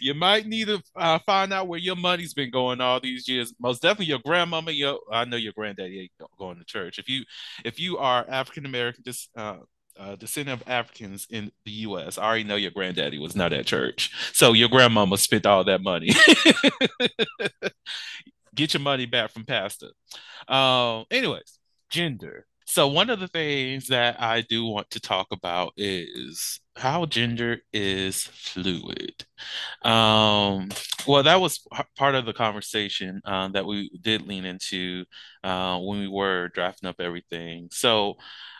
[0.00, 3.52] you might need to uh, find out where your money's been going all these years.
[3.60, 6.98] Most definitely your grandmama, your I know your granddaddy ain't going to church.
[6.98, 7.24] If you
[7.64, 9.58] if you are African American, just uh
[9.98, 12.18] uh, descendant of Africans in the U.S.
[12.18, 15.82] I already know your granddaddy was not at church, so your grandmama spent all that
[15.82, 16.10] money.
[18.54, 19.90] Get your money back from pastor.
[20.48, 21.58] Um, anyways,
[21.90, 22.46] gender.
[22.66, 27.62] So one of the things that I do want to talk about is how gender
[27.72, 29.24] is fluid.
[29.82, 30.68] Um,
[31.06, 35.06] well, that was part of the conversation um, that we did lean into
[35.42, 37.68] uh, when we were drafting up everything.
[37.72, 38.18] So,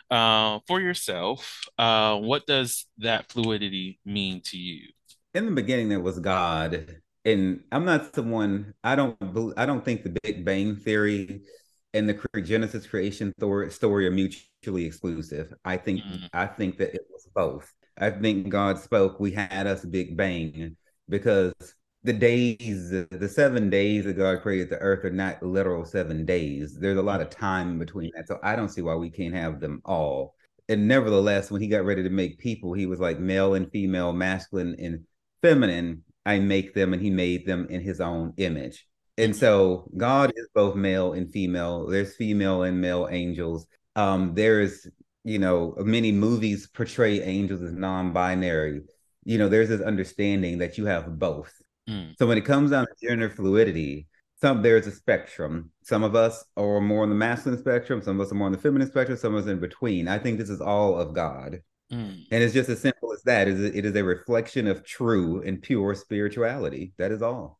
[0.09, 4.89] uh, for yourself, uh, what does that fluidity mean to you?
[5.33, 10.03] in the beginning there was God, and I'm not someone I don't I don't think
[10.03, 11.41] the Big Bang theory
[11.93, 13.33] and the Genesis creation
[13.69, 15.53] story are mutually exclusive.
[15.65, 16.29] I think Mm.
[16.33, 17.71] I think that it was both.
[17.97, 19.19] I think God spoke.
[19.19, 20.75] We had us Big Bang
[21.07, 21.53] because
[22.03, 26.77] the days, the seven days that God created the earth are not literal seven days.
[26.79, 29.59] There's a lot of time between that, so I don't see why we can't have
[29.59, 30.35] them all.
[30.69, 34.13] And nevertheless, when he got ready to make people, he was like male and female,
[34.13, 35.05] masculine and
[35.41, 38.87] feminine, I make them, and he made them in his own image.
[39.17, 41.87] And so God is both male and female.
[41.87, 43.67] There's female and male angels.
[43.97, 44.87] Um, there's,
[45.25, 48.81] you know, many movies portray angels as non-binary.
[49.25, 51.51] You know, there's this understanding that you have both.
[51.89, 52.15] Mm.
[52.17, 54.07] So when it comes down to gender fluidity,
[54.41, 55.71] some there's a spectrum.
[55.81, 58.51] Some of us are more on the masculine spectrum, some of us are more on
[58.51, 60.07] the feminine spectrum, some of us in between.
[60.07, 61.61] I think this is all of God.
[61.91, 62.25] Mm.
[62.31, 63.47] And it's just as simple as that.
[63.47, 66.93] It is it is a reflection of true and pure spirituality.
[66.97, 67.59] That is all.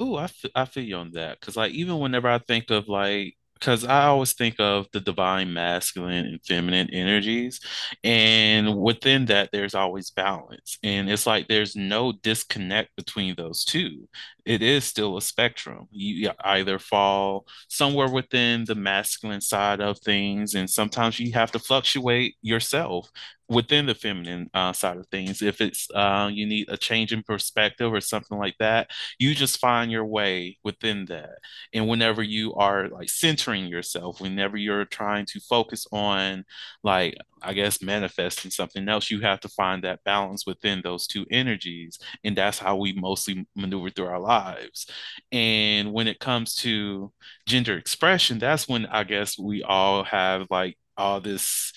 [0.00, 1.40] Ooh, I, f I feel you on that.
[1.40, 5.52] Because, like, even whenever I think of, like, because I always think of the divine
[5.52, 7.60] masculine and feminine energies.
[8.04, 10.78] And within that, there's always balance.
[10.82, 14.08] And it's like there's no disconnect between those two.
[14.46, 15.88] It is still a spectrum.
[15.90, 21.58] You either fall somewhere within the masculine side of things, and sometimes you have to
[21.58, 23.10] fluctuate yourself
[23.48, 25.42] within the feminine uh, side of things.
[25.42, 29.58] If it's uh, you need a change in perspective or something like that you just
[29.58, 31.38] find your way within that.
[31.72, 36.44] And whenever you are like centering yourself, whenever you're trying to focus on,
[36.82, 41.26] like, I guess, manifesting something else, you have to find that balance within those two
[41.30, 41.98] energies.
[42.24, 44.86] And that's how we mostly maneuver through our lives.
[45.32, 47.12] And when it comes to
[47.46, 51.72] gender expression, that's when I guess we all have like all this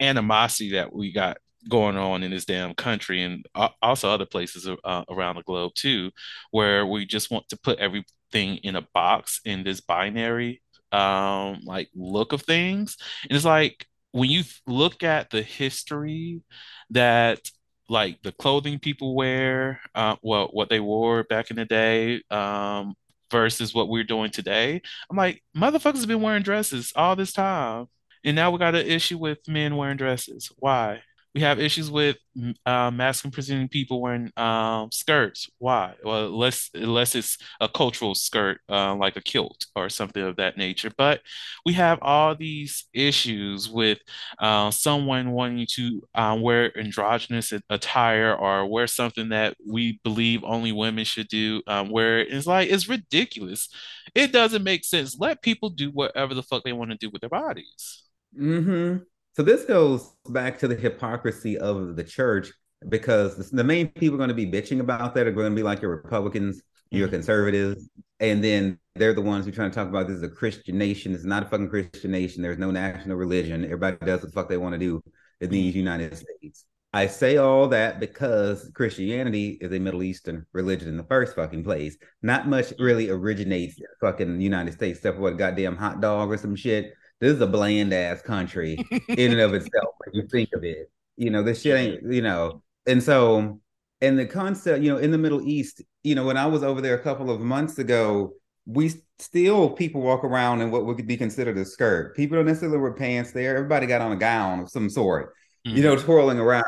[0.00, 1.38] animosity that we got
[1.68, 3.46] going on in this damn country and
[3.82, 6.10] also other places uh, around the globe too,
[6.50, 10.60] where we just want to put everything in a box in this binary
[10.92, 12.96] um like look of things.
[13.28, 16.40] And it's like when you look at the history
[16.88, 17.50] that
[17.90, 22.94] like the clothing people wear, uh, well, what they wore back in the day, um,
[23.30, 24.80] versus what we're doing today.
[25.10, 27.88] I'm like, motherfuckers have been wearing dresses all this time.
[28.24, 30.50] And now we got an issue with men wearing dresses.
[30.56, 31.02] Why?
[31.36, 32.16] We have issues with
[32.64, 35.50] uh, masculine presenting people wearing um, skirts.
[35.58, 35.92] Why?
[36.02, 40.56] Well, unless unless it's a cultural skirt, uh, like a kilt or something of that
[40.56, 40.90] nature.
[40.96, 41.20] But
[41.66, 43.98] we have all these issues with
[44.38, 50.72] uh, someone wanting to um, wear androgynous attire or wear something that we believe only
[50.72, 51.60] women should do.
[51.66, 53.68] Um, where it's like it's ridiculous.
[54.14, 55.18] It doesn't make sense.
[55.20, 58.04] Let people do whatever the fuck they want to do with their bodies.
[58.34, 59.02] Mm-hmm.
[59.36, 62.50] So this goes back to the hypocrisy of the church
[62.88, 65.62] because the main people are going to be bitching about that are going to be
[65.62, 67.16] like your Republicans, your mm-hmm.
[67.16, 67.86] conservatives,
[68.18, 70.78] and then they're the ones who are trying to talk about this is a Christian
[70.78, 71.12] nation.
[71.12, 72.40] It's not a fucking Christian nation.
[72.40, 73.62] There's no national religion.
[73.66, 75.04] Everybody does what the fuck they want to do
[75.42, 75.80] in these mm-hmm.
[75.80, 76.64] United States.
[76.94, 81.62] I say all that because Christianity is a Middle Eastern religion in the first fucking
[81.62, 81.98] place.
[82.22, 86.56] Not much really originates fucking United States, except for a goddamn hot dog or some
[86.56, 88.76] shit this is a bland ass country
[89.08, 90.90] in and of itself when you think of it.
[91.16, 93.60] You know, this shit ain't, you know, and so
[94.00, 96.80] and the concept, you know, in the Middle East, you know, when I was over
[96.80, 98.32] there a couple of months ago,
[98.66, 102.14] we still people walk around in what would be considered a skirt.
[102.16, 103.56] People don't necessarily wear pants there.
[103.56, 105.32] Everybody got on a gown of some sort,
[105.66, 105.74] mm.
[105.74, 106.64] you know, twirling around.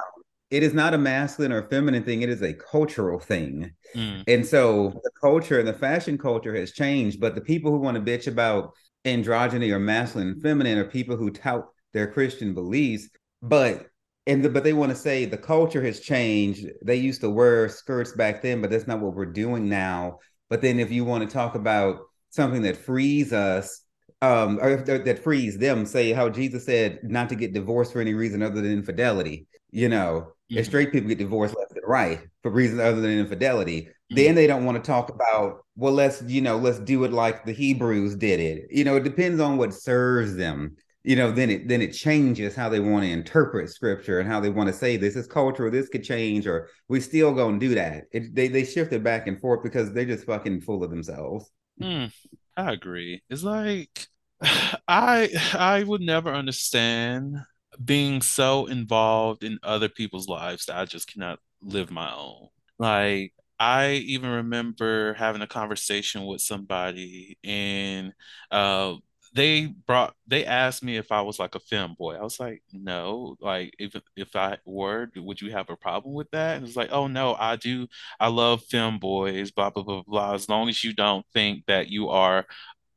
[0.51, 2.23] It is not a masculine or feminine thing.
[2.23, 3.73] It is a cultural thing.
[3.95, 4.25] Mm.
[4.27, 7.21] And so the culture and the fashion culture has changed.
[7.21, 8.73] But the people who want to bitch about
[9.05, 13.09] androgyny or masculine and feminine are people who tout their Christian beliefs,
[13.43, 13.87] but
[14.27, 16.67] and the, but they want to say the culture has changed.
[16.85, 20.19] They used to wear skirts back then, but that's not what we're doing now.
[20.51, 23.83] But then if you want to talk about something that frees us,
[24.21, 28.15] um, or that frees them, say how Jesus said not to get divorced for any
[28.15, 29.47] reason other than infidelity.
[29.71, 30.63] You know, mm-hmm.
[30.65, 33.89] straight people get divorced left and right for reasons other than infidelity.
[34.11, 37.45] Then they don't want to talk about, well, let's, you know, let's do it like
[37.45, 38.69] the Hebrews did it.
[38.71, 40.77] You know, it depends on what serves them.
[41.05, 44.41] You know, then it then it changes how they want to interpret scripture and how
[44.41, 47.75] they want to say this is cultural, this could change, or we still gonna do
[47.77, 48.05] that.
[48.13, 51.51] It, they they shift it back and forth because they're just fucking full of themselves.
[51.81, 52.13] Mm,
[52.57, 53.23] I agree.
[53.31, 54.09] It's like
[54.89, 57.37] I I would never understand
[57.85, 62.49] being so involved in other people's lives that I just cannot live my own.
[62.79, 68.13] Like I even remember having a conversation with somebody and
[68.51, 68.95] uh,
[69.35, 72.19] they brought they asked me if I was like a femboy.
[72.19, 73.37] I was like, no.
[73.41, 76.57] Like if if I were, would you have a problem with that?
[76.59, 77.89] And it's like, oh no, I do.
[78.21, 79.55] I love femboys.
[79.55, 80.35] Blah blah blah blah.
[80.35, 82.47] As long as you don't think that you are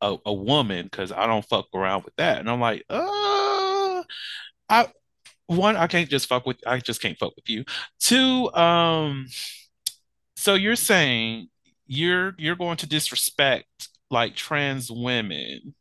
[0.01, 2.39] a, a woman, because I don't fuck around with that.
[2.39, 3.50] And I'm like, uh,
[4.71, 4.87] I
[5.47, 6.57] one, I can't just fuck with.
[6.65, 7.65] I just can't fuck with you.
[7.99, 9.27] Two, um
[10.35, 11.49] so you're saying
[11.85, 15.75] you're you're going to disrespect like trans women,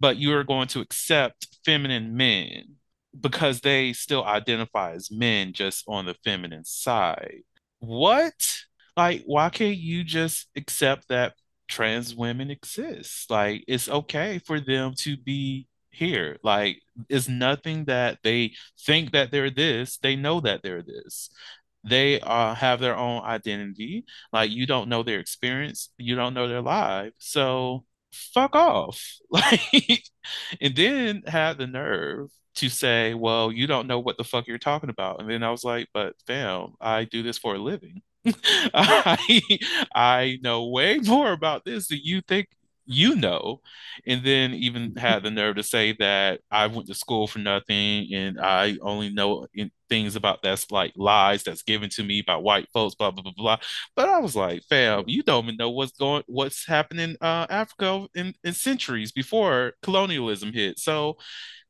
[0.00, 2.76] but you're going to accept feminine men
[3.18, 7.42] because they still identify as men just on the feminine side.
[7.80, 8.58] What?
[8.96, 11.34] Like, why can't you just accept that
[11.68, 13.30] trans women exist?
[13.30, 16.38] Like, it's okay for them to be here.
[16.42, 21.30] Like, it's nothing that they think that they're this, they know that they're this
[21.84, 24.04] they uh, have their own identity.
[24.32, 27.12] Like you don't know their experience, you don't know their life.
[27.18, 29.00] So fuck off.
[29.30, 30.04] Like,
[30.60, 34.58] and then have the nerve to say, well, you don't know what the fuck you're
[34.58, 35.20] talking about.
[35.20, 38.02] And then I was like, but fam, I do this for a living.
[38.74, 39.40] I
[39.94, 42.48] I know way more about this than you think
[42.86, 43.60] you know,
[44.06, 48.08] and then even had the nerve to say that I went to school for nothing
[48.14, 49.46] and I only know
[49.88, 53.32] things about that's like lies that's given to me by white folks, blah blah blah
[53.36, 53.56] blah.
[53.96, 58.06] But I was like, fam, you don't even know what's going, what's happening uh, Africa
[58.14, 60.78] in, in centuries before colonialism hit.
[60.78, 61.16] So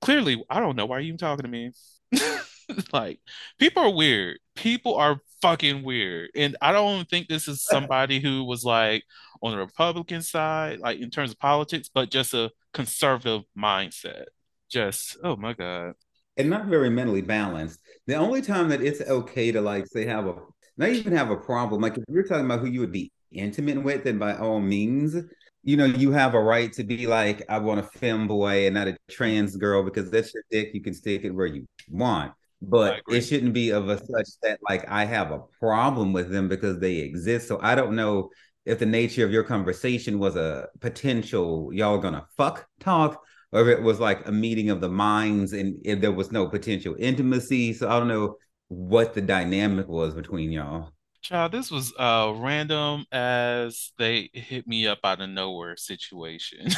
[0.00, 1.72] clearly, I don't know why you even talking to me.
[2.92, 3.20] like
[3.58, 4.38] people are weird.
[4.54, 6.30] People are fucking weird.
[6.34, 9.04] And I don't think this is somebody who was like
[9.42, 14.24] on the Republican side, like in terms of politics, but just a conservative mindset.
[14.70, 15.94] Just oh my God.
[16.36, 17.78] And not very mentally balanced.
[18.06, 20.34] The only time that it's okay to like say have a
[20.76, 23.82] not even have a problem, like if you're talking about who you would be intimate
[23.82, 25.16] with, then by all means,
[25.62, 28.88] you know, you have a right to be like, I want a femboy and not
[28.88, 30.70] a trans girl because that's your dick.
[30.74, 32.32] You can stick it where you want.
[32.68, 36.48] But it shouldn't be of a such that like I have a problem with them
[36.48, 37.48] because they exist.
[37.48, 38.30] So I don't know
[38.64, 43.78] if the nature of your conversation was a potential y'all gonna fuck talk or if
[43.78, 47.72] it was like a meeting of the minds and if there was no potential intimacy.
[47.74, 48.36] So I don't know
[48.68, 50.93] what the dynamic was between y'all.
[51.24, 56.68] Child, this was uh random as they hit me up out of nowhere situation.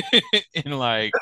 [0.54, 1.12] and like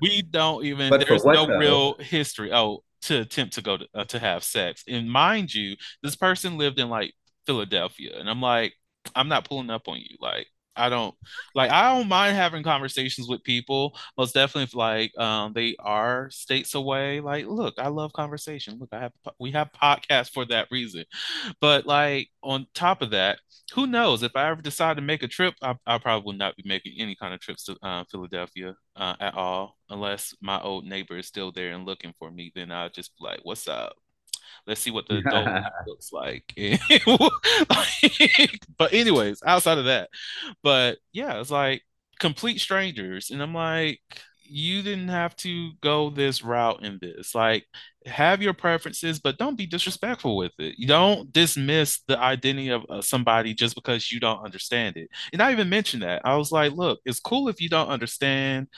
[0.00, 1.58] we don't even But there's no though?
[1.58, 2.52] real history.
[2.52, 4.84] Oh, to attempt to go to uh, to have sex.
[4.86, 7.12] And mind you, this person lived in like
[7.44, 8.16] Philadelphia.
[8.16, 8.74] And I'm like,
[9.16, 10.16] I'm not pulling up on you.
[10.20, 10.46] Like
[10.76, 11.14] I don't
[11.54, 13.96] like I don't mind having conversations with people.
[14.16, 17.20] Most definitely if like um they are states away.
[17.20, 18.78] Like, look, I love conversation.
[18.78, 21.04] Look, I have we have podcasts for that reason.
[21.60, 23.38] But like on top of that,
[23.74, 24.22] who knows?
[24.22, 26.94] If I ever decide to make a trip, I, I probably will not be making
[26.98, 31.26] any kind of trips to uh, Philadelphia uh, at all, unless my old neighbor is
[31.26, 32.52] still there and looking for me.
[32.54, 33.94] Then I'll just be like, "What's up?
[34.66, 36.52] Let's see what the adult looks like."
[38.78, 40.10] but anyways, outside of that,
[40.62, 41.82] but yeah, it's like
[42.18, 44.00] complete strangers, and I'm like,
[44.44, 47.34] you didn't have to go this route in this.
[47.34, 47.64] Like,
[48.06, 50.74] have your preferences, but don't be disrespectful with it.
[50.78, 55.08] You don't dismiss the identity of uh, somebody just because you don't understand it.
[55.32, 56.22] And I even mentioned that.
[56.24, 58.68] I was like, look, it's cool if you don't understand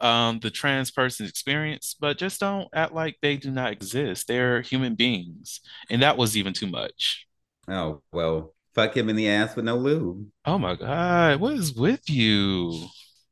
[0.00, 4.26] um, the trans person's experience, but just don't act like they do not exist.
[4.28, 5.60] They're human beings.
[5.90, 7.26] And that was even too much.
[7.68, 10.26] Oh, well, fuck him in the ass with no lube.
[10.44, 12.88] Oh my God, what is with you?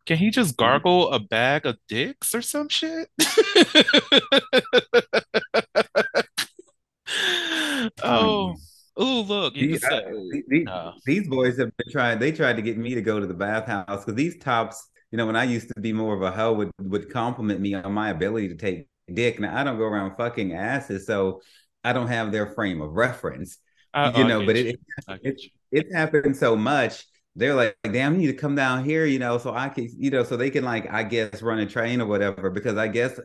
[0.06, 3.08] Can he just gargle a bag of dicks or some shit?
[8.02, 8.60] Oh, Mm.
[8.96, 10.02] oh, look, These, say,
[10.48, 10.94] these, no.
[11.04, 14.04] these boys have been trying, they tried to get me to go to the bathhouse
[14.04, 16.70] because these tops, you know, when I used to be more of a hoe, would,
[16.80, 19.38] would compliment me on my ability to take dick.
[19.38, 21.40] Now, I don't go around fucking asses, so
[21.84, 23.58] I don't have their frame of reference,
[23.94, 24.70] I, you I know, but you.
[24.70, 24.78] it,
[25.22, 25.40] it,
[25.70, 27.06] it's happened so much.
[27.36, 30.10] They're like, damn, you need to come down here, you know, so I can, you
[30.10, 33.20] know, so they can like, I guess, run a train or whatever, because I guess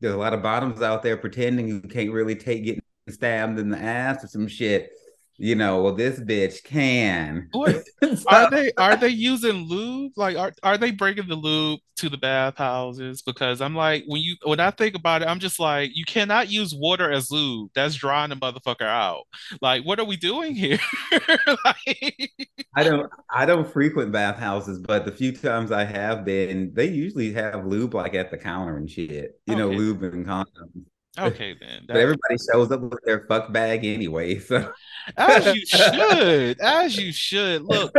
[0.00, 3.70] there's a lot of bottoms out there pretending you can't really take getting stabbed in
[3.70, 4.90] the ass or some shit.
[5.38, 7.48] You know, well, this bitch can.
[7.52, 7.84] What
[8.26, 8.72] are they?
[8.78, 10.12] Are they using lube?
[10.16, 13.20] Like, are are they bringing the lube to the bathhouses?
[13.20, 16.50] Because I'm like, when you when I think about it, I'm just like, you cannot
[16.50, 17.70] use water as lube.
[17.74, 19.24] That's drawing the motherfucker out.
[19.60, 20.78] Like, what are we doing here?
[21.64, 22.30] Like,
[22.74, 27.32] I don't I don't frequent bathhouses, but the few times I have been, they usually
[27.34, 29.40] have lube like at the counter and shit.
[29.46, 29.76] You know, Okay.
[29.76, 30.84] lube and condoms.
[31.18, 31.84] Okay, then.
[31.86, 34.38] But That- everybody shows up with their fuck bag anyway.
[34.38, 34.72] So
[35.16, 37.62] as you should, as you should.
[37.62, 37.94] Look,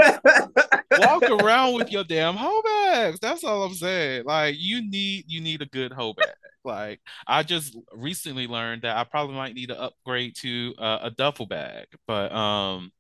[1.00, 3.20] walk around with your damn hoe bags.
[3.20, 4.26] That's all I'm saying.
[4.26, 6.34] Like you need you need a good hoe bag.
[6.64, 11.12] Like I just recently learned that I probably might need to upgrade to uh, a
[11.12, 12.92] duffel bag, but um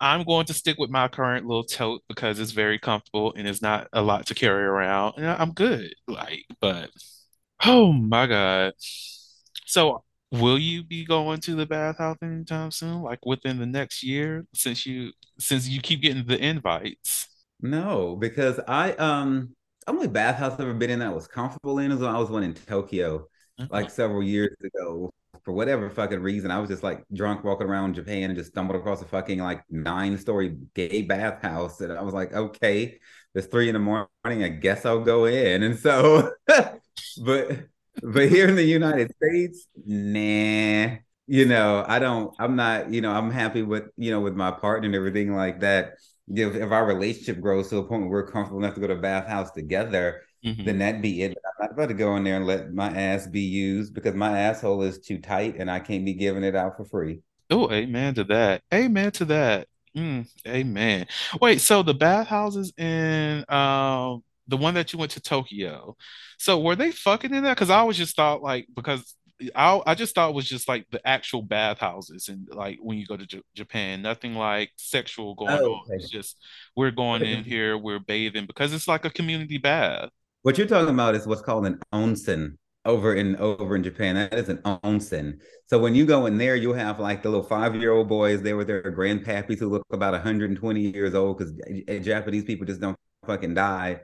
[0.00, 3.62] I'm going to stick with my current little tote because it's very comfortable and it's
[3.62, 5.14] not a lot to carry around.
[5.16, 5.94] And I'm good.
[6.08, 6.90] Like, but
[7.64, 8.72] oh my God.
[9.72, 13.00] So will you be going to the bathhouse anytime soon?
[13.00, 17.26] Like within the next year, since you since you keep getting the invites?
[17.60, 19.54] no, because I um
[19.86, 22.30] only bathhouse I've ever been in that I was comfortable in is when I was
[22.30, 23.26] one in Tokyo
[23.70, 25.10] like several years ago.
[25.44, 28.78] For whatever fucking reason, I was just like drunk walking around Japan and just stumbled
[28.78, 31.80] across a fucking like nine story gay bathhouse.
[31.80, 32.98] And I was like, okay,
[33.34, 34.08] it's three in the morning.
[34.24, 35.62] I guess I'll go in.
[35.64, 36.30] And so,
[37.24, 37.58] but
[38.02, 43.12] but here in the United States, nah, you know, I don't, I'm not, you know,
[43.12, 45.94] I'm happy with, you know, with my partner and everything like that.
[46.34, 48.96] If, if our relationship grows to a point where we're comfortable enough to go to
[48.96, 50.64] bathhouse together, Mhm.
[50.64, 51.34] then that'd be it.
[51.34, 54.14] But I'm not about to go in there and let my ass be used because
[54.14, 57.20] my asshole is too tight and I can't be giving it out for free.
[57.50, 58.62] Oh, amen to that.
[58.72, 59.68] Amen to that.
[59.96, 61.06] Mm, amen.
[61.40, 65.96] Wait, so the bathhouses in um the one that you went to Tokyo,
[66.38, 67.56] so were they fucking in that?
[67.56, 69.16] Because I always just thought like because
[69.56, 73.06] I I just thought it was just like the actual bathhouses and like when you
[73.06, 75.80] go to J Japan, nothing like sexual going Oh, on.
[75.86, 75.94] okay.
[75.96, 76.36] It's just
[76.76, 80.10] we're going in here, we're bathing because it's like a community bath.
[80.42, 84.16] What you're talking about is what's called an onsen over in over in Japan.
[84.16, 85.38] That is an onsen.
[85.70, 88.42] So when you go in there, you'll have like the little five year old boys
[88.42, 91.52] there with their grandpappies who look about 120 years old because
[92.04, 92.96] Japanese people just don't
[93.26, 94.00] fucking die.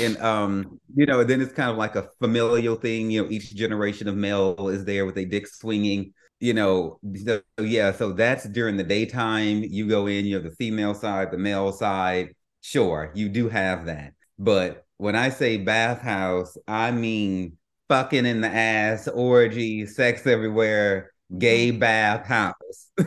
[0.00, 3.10] And um, you know, then it's kind of like a familial thing.
[3.10, 6.12] You know, each generation of male is there with a dick swinging.
[6.40, 7.92] You know, so yeah.
[7.92, 9.62] So that's during the daytime.
[9.62, 10.24] You go in.
[10.26, 12.34] You have the female side, the male side.
[12.62, 17.56] Sure, you do have that, but when I say bathhouse, I mean
[17.88, 22.54] fucking in the ass, orgy, sex everywhere, gay bathhouse.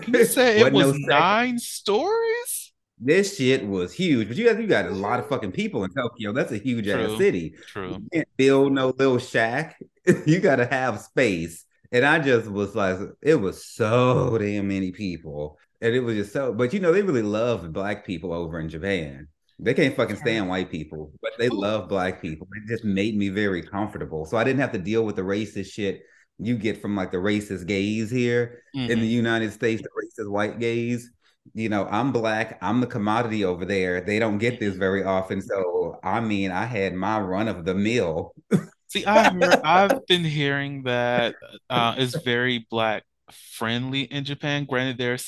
[0.07, 2.52] You said it Wasn't no was nine stories?
[3.05, 5.93] This shit was huge, but you got you got a lot of fucking people in
[5.93, 6.31] Tokyo.
[6.31, 7.11] That's a huge True.
[7.11, 7.55] ass city.
[7.67, 7.89] True.
[7.89, 9.77] You can't build no little shack.
[10.25, 11.65] you got to have space.
[11.91, 15.59] And I just was like, it was so damn many people.
[15.81, 16.53] and it was just so.
[16.53, 19.27] But you know, they really love black people over in Japan.
[19.59, 22.47] They can't fucking stand white people, but they love black people.
[22.55, 24.25] It just made me very comfortable.
[24.25, 26.03] So I didn't have to deal with the racist shit
[26.39, 28.91] you get from like the racist gays here mm-hmm.
[28.91, 31.11] in the United States, the racist white gays.
[31.53, 32.57] You know, I'm black.
[32.61, 34.01] I'm the commodity over there.
[34.01, 35.41] They don't get this very often.
[35.41, 38.33] So I mean, I had my run of the mill.
[38.87, 41.35] See, I've heard, I've been hearing that
[41.69, 44.65] uh, it's very black friendly in Japan.
[44.65, 45.25] Granted, there's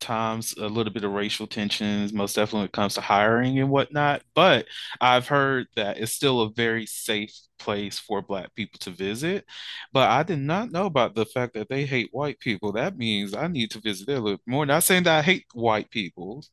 [0.00, 3.70] sometimes a little bit of racial tensions, most definitely when it comes to hiring and
[3.70, 4.22] whatnot.
[4.34, 4.66] But
[5.00, 9.44] I've heard that it's still a very safe place for Black people to visit.
[9.92, 12.72] But I did not know about the fact that they hate white people.
[12.72, 14.66] That means I need to visit there a little more.
[14.66, 16.44] Not saying that I hate white people,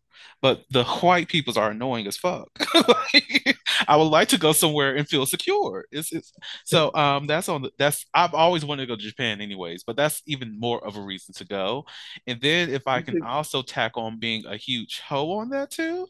[0.42, 2.50] but the white peoples are annoying as fuck.
[3.88, 5.86] I would like to go somewhere and feel secure.
[5.92, 6.32] It's, it's
[6.66, 9.96] so um that's on the that's I've always wanted to go to Japan anyways, but
[9.96, 11.86] that's even more of a reason to go.
[12.28, 16.08] And then if I can also tack on being a huge hoe on that too,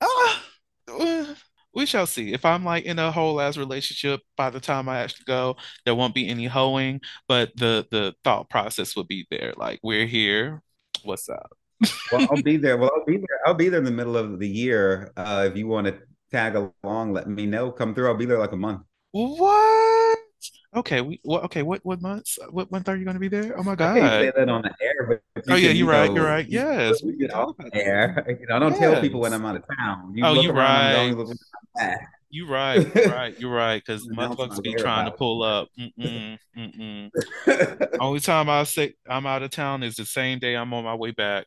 [0.00, 0.44] ah,
[0.88, 1.34] uh,
[1.74, 2.32] we shall see.
[2.32, 5.94] If I'm like in a whole ass relationship by the time I actually go, there
[5.94, 9.54] won't be any hoeing, but the the thought process will be there.
[9.56, 10.62] Like we're here.
[11.04, 11.52] What's up?
[12.12, 12.76] Well, I'll be there.
[12.76, 13.40] Well, I'll be there.
[13.46, 15.12] I'll be there in the middle of the year.
[15.16, 15.98] Uh, if you want to
[16.30, 17.70] tag along, let me know.
[17.70, 18.08] Come through.
[18.08, 18.82] I'll be there like a month.
[19.12, 20.18] What?
[20.74, 21.62] Okay, we well, okay.
[21.62, 22.38] What what months?
[22.50, 23.58] What month are you going to be there?
[23.58, 23.96] Oh my god!
[23.96, 26.08] I can't say that on the air, but oh yeah, you're right.
[26.08, 26.48] Know, you're right.
[26.48, 28.24] Yes, we get off air.
[28.40, 28.80] You know, I don't yes.
[28.80, 30.12] tell people when I'm out of town.
[30.16, 31.14] You oh, you're right.
[32.32, 33.82] You right, you're right, you're right.
[33.86, 35.68] Because motherfuckers be trying to pull up.
[35.78, 37.10] Mm-mm, mm-mm.
[38.00, 40.94] Only time I say I'm out of town is the same day I'm on my
[40.94, 41.44] way back.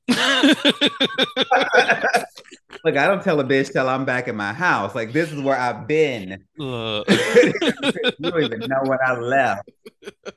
[2.83, 4.95] Look, I don't tell a bitch till I'm back in my house.
[4.95, 6.43] Like this is where I've been.
[6.59, 7.03] Uh.
[7.07, 9.69] you don't even know what I left.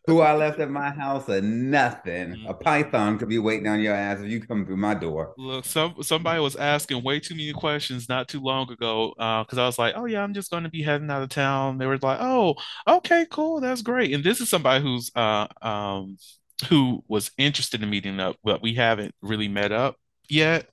[0.06, 2.28] Who I left at my house or nothing.
[2.28, 2.46] Mm-hmm.
[2.46, 5.34] A python could be waiting on your ass if you come through my door.
[5.36, 9.14] Look, some somebody was asking way too many questions not too long ago.
[9.18, 11.78] Uh, because I was like, oh yeah, I'm just gonna be heading out of town.
[11.78, 14.14] They were like, oh, okay, cool, that's great.
[14.14, 16.16] And this is somebody who's uh um
[16.68, 19.96] who was interested in meeting up, but we haven't really met up
[20.28, 20.68] yet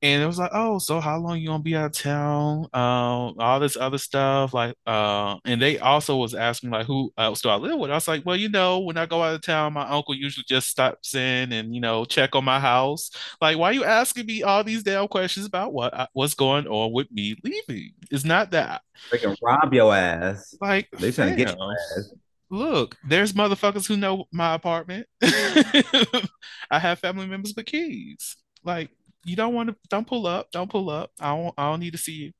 [0.00, 2.66] and it was like, oh, so how long you gonna be out of town?
[2.72, 7.42] Um, all this other stuff, like, uh, and they also was asking like, who else
[7.42, 7.90] do I live with?
[7.90, 10.44] I was like, well, you know, when I go out of town, my uncle usually
[10.48, 13.10] just stops in and you know check on my house.
[13.40, 16.92] Like, why are you asking me all these damn questions about what what's going on
[16.92, 17.90] with me leaving?
[18.10, 20.54] It's not that they can rob your ass.
[20.60, 22.12] Like they trying to get your ass.
[22.50, 25.06] Look, there's motherfuckers who know my apartment.
[25.22, 28.36] I have family members with keys.
[28.64, 28.90] Like
[29.28, 31.10] you don't want to don't pull up don't pull up.
[31.20, 32.32] I don't i don't need to see you.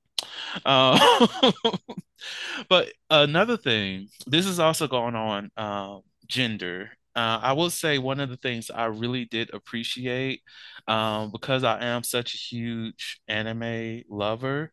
[0.65, 1.29] Uh,
[2.69, 6.91] but another thing this is also going on um, gender.
[7.17, 10.41] Uh, I will say one of the things I really did appreciate
[10.87, 14.73] um, because I am such a huge anime lover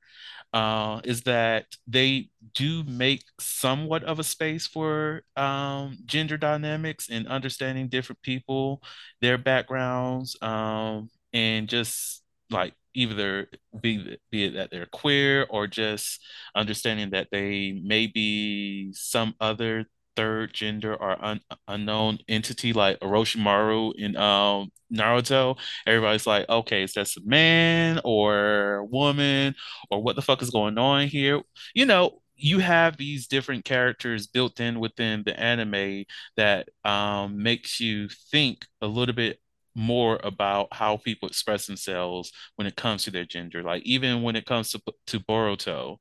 [0.53, 7.27] uh, is that they do make somewhat of a space for um, gender dynamics and
[7.27, 8.81] understanding different people,
[9.21, 13.49] their backgrounds, um, and just like either
[13.81, 16.21] be be it that they're queer or just
[16.55, 23.93] understanding that they may be some other third gender or un- unknown entity like Orochimaru
[23.97, 25.57] in um Naruto.
[25.85, 29.55] Everybody's like, okay, is that a man or woman
[29.91, 31.41] or what the fuck is going on here?
[31.73, 36.05] You know, you have these different characters built in within the anime
[36.37, 39.39] that um, makes you think a little bit
[39.75, 43.61] more about how people express themselves when it comes to their gender.
[43.61, 45.97] Like even when it comes to to Boruto,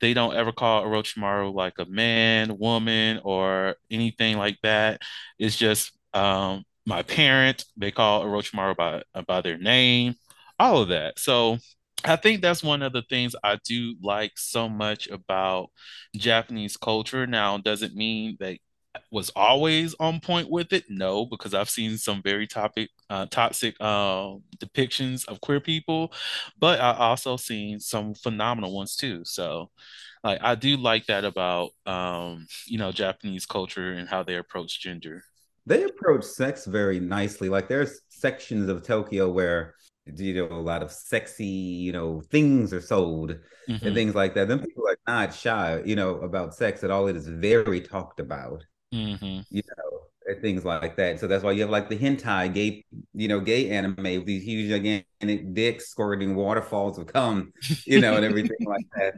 [0.00, 5.00] they don't ever call Orochimaru like a man, woman, or anything like that.
[5.38, 7.64] It's just um, my parent.
[7.76, 10.14] They call Orochimaru by by their name,
[10.58, 11.18] all of that.
[11.18, 11.58] So
[12.04, 15.70] I think that's one of the things I do like so much about
[16.16, 17.26] Japanese culture.
[17.26, 18.58] Now, doesn't mean that
[19.10, 20.84] was always on point with it?
[20.88, 26.12] No because i've seen some very topic uh, toxic uh, depictions of queer people
[26.58, 29.22] but i also seen some phenomenal ones too.
[29.24, 29.70] So
[30.24, 34.80] like i do like that about um, you know japanese culture and how they approach
[34.80, 35.22] gender.
[35.66, 37.50] They approach sex very nicely.
[37.50, 39.74] Like there's sections of tokyo where
[40.06, 43.36] you know a lot of sexy you know things are sold
[43.68, 43.86] mm-hmm.
[43.86, 44.48] and things like that.
[44.48, 47.06] Then people are not shy you know about sex at all.
[47.08, 49.40] It is very talked about mm-hmm.
[49.50, 51.20] you know, and things like that.
[51.20, 52.84] So that's why you have like the hentai gay,
[53.14, 57.52] you know, gay anime with these huge gigantic dicks squirting waterfalls of cum,
[57.86, 59.14] you know, and everything like that.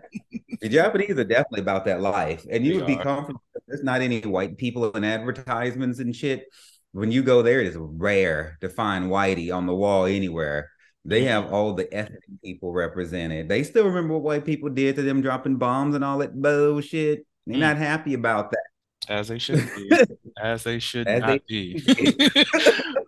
[0.61, 3.03] The Japanese are definitely about that life, and you they would be are.
[3.03, 3.43] comfortable.
[3.67, 6.45] There's not any white people in advertisements and shit.
[6.93, 10.71] when you go there, it is rare to find whitey on the wall anywhere.
[11.05, 11.55] They have Mm-hmm.
[11.55, 13.49] all the ethnic people represented.
[13.49, 17.27] They still remember what white people did to them, dropping bombs and all that bullshit.
[17.47, 17.61] They're Mm.
[17.61, 18.65] not happy about that.
[19.09, 19.91] As they should be.
[20.41, 21.83] As they should As not they be.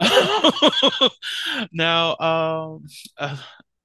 [1.73, 2.87] Now, um,
[3.19, 3.37] uh,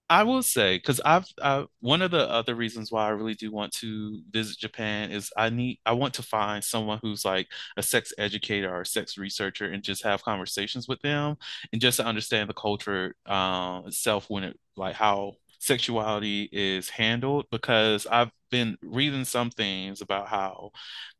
[0.09, 3.51] I will say, because I've, I, one of the other reasons why I really do
[3.51, 7.83] want to visit Japan is I need, I want to find someone who's like a
[7.83, 11.35] sex educator or a sex researcher and just have conversations with them
[11.73, 17.45] and just to understand the culture uh, itself when it, like how sexuality is handled.
[17.51, 20.71] Because I've been reading some things about how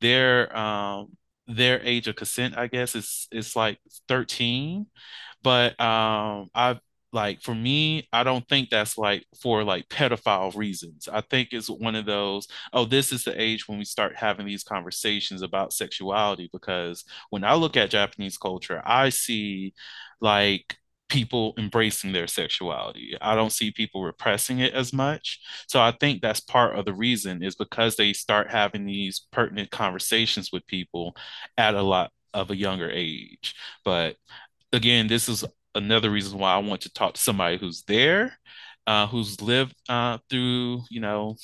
[0.01, 1.17] their, um,
[1.47, 4.87] their age of consent, I guess, is is like 13
[5.43, 6.79] but um I've
[7.13, 11.07] like for me, I don't think that's like for like pedophile reasons.
[11.11, 14.45] I think it's one of those, oh, this is the age when we start having
[14.45, 19.73] these conversations about sexuality because when I look at Japanese culture, I see
[20.19, 20.77] like
[21.09, 23.15] people embracing their sexuality.
[23.21, 25.39] I don't see people repressing it as much.
[25.67, 29.71] So I think that's part of the reason is because they start having these pertinent
[29.71, 31.15] conversations with people
[31.57, 33.55] at a lot of a younger age.
[33.85, 34.17] But
[34.73, 35.45] again, this is
[35.75, 38.37] another reason why I want to talk to somebody who's there,
[38.85, 41.37] uh, who's lived uh, through, you know,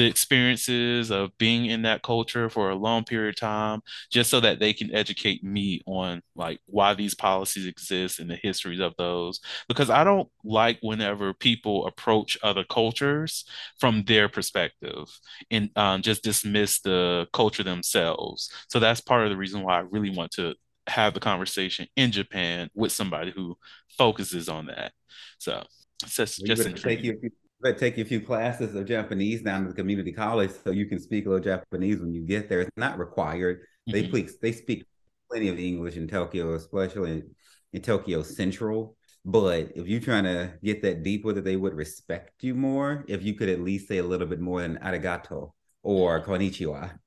[0.00, 3.80] the experiences of being in that culture for a long period of time,
[4.10, 8.36] just so that they can educate me on like why these policies exist and the
[8.36, 9.40] histories of those.
[9.68, 13.44] Because I don't like whenever people approach other cultures
[13.78, 15.06] from their perspective
[15.50, 18.50] and um, just dismiss the culture themselves.
[18.68, 20.54] So that's part of the reason why I really want to
[20.86, 23.56] have the conversation in Japan with somebody who
[23.98, 24.92] focuses on that.
[25.38, 25.62] So
[26.02, 27.20] it's just, Well, just take you,
[27.64, 27.72] intriguing.
[27.72, 30.50] a few- better take you a few classes of Japanese down to the community college
[30.64, 32.60] so you can speak a little Japanese when you get there.
[32.60, 33.60] It's not required.
[33.86, 34.08] They Mhm.
[34.08, 34.84] speak they speak
[35.30, 37.30] plenty of English in Tokyo, especially in,
[37.72, 38.96] in Tokyo Central.
[39.24, 43.04] But if you're trying to get that deep with it, they would respect you more
[43.08, 45.52] if you could at least say a little bit more than arigato
[45.82, 46.98] or konnichiwa.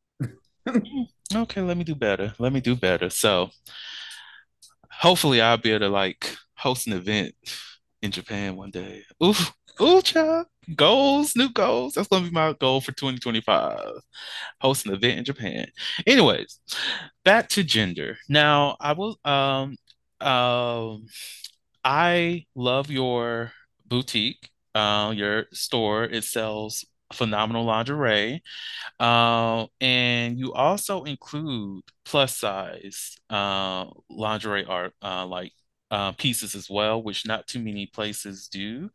[1.35, 2.33] Okay, let me do better.
[2.37, 3.09] Let me do better.
[3.09, 3.49] So
[4.91, 7.33] hopefully I'll be able to like host an event
[8.03, 9.03] in Japan one day.
[9.23, 9.33] Ooh,
[9.81, 10.45] ooh.
[10.75, 11.93] Goals, new goals.
[11.93, 13.79] That's gonna be my goal for 2025.
[14.61, 15.67] Host an event in Japan.
[16.07, 16.59] Anyways,
[17.25, 18.17] back to gender.
[18.29, 19.75] Now I will um
[20.21, 21.05] um
[21.83, 23.51] I love your
[23.85, 24.49] boutique.
[24.75, 26.05] Uh, your store.
[26.05, 28.41] It sells phenomenal lingerie.
[28.99, 35.51] Uh, and you also include plus size uh, lingerie art, uh, like
[35.93, 38.89] uh, pieces as well, which not too many places do.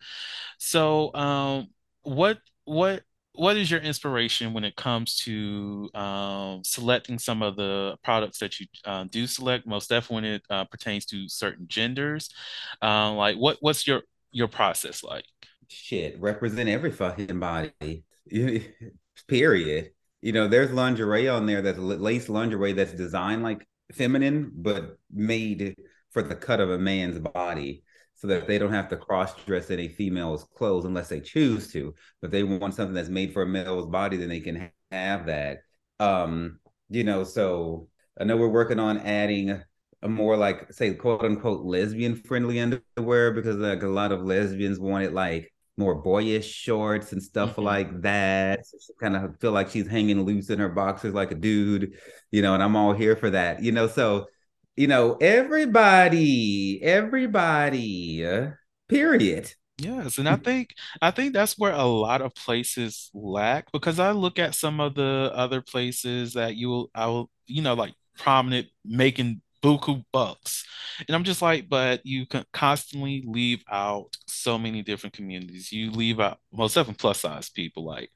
[0.59, 1.69] So, um,
[2.03, 3.03] what what
[3.35, 8.59] what is your inspiration when it comes to um, selecting some of the products that
[8.59, 9.65] you uh, do select?
[9.65, 12.31] Most definitely when it uh, pertains to certain genders.
[12.83, 15.25] Uh, like, what what's your your process like?
[15.69, 18.03] Shit, represent every fucking body.
[19.29, 19.91] Period.
[20.21, 25.77] You know, there's lingerie on there that's lace lingerie that's designed like feminine, but made
[26.11, 27.83] for the cut of a man's body
[28.15, 31.71] so that they don't have to cross dress in a female's clothes unless they choose
[31.73, 31.95] to.
[32.21, 35.59] But they want something that's made for a male's body, then they can have that.
[36.01, 37.89] Um, you know, so
[38.21, 39.63] I know we're working on adding
[40.03, 44.79] a more like say quote unquote lesbian friendly underwear because like a lot of lesbians
[44.79, 47.65] wanted like more boyish shorts and stuff Mhm.
[47.65, 48.67] like that.
[48.67, 51.95] So she kind of feel like she's hanging loose in her boxers like a dude,
[52.31, 53.87] you know, and I'm all here for that, you know.
[53.87, 54.27] So,
[54.79, 58.25] you know, everybody, everybody,
[58.89, 59.53] period.
[59.77, 64.13] Yes, and I think I think that's where a lot of places lack because I
[64.13, 67.95] look at some of the other places that you will I will you know like
[68.17, 70.65] prominent making buku bucks.
[71.09, 75.73] And I'm just like, but you can constantly leave out so many different communities.
[75.73, 77.85] You leave out most definitely plus size people.
[77.85, 78.11] Like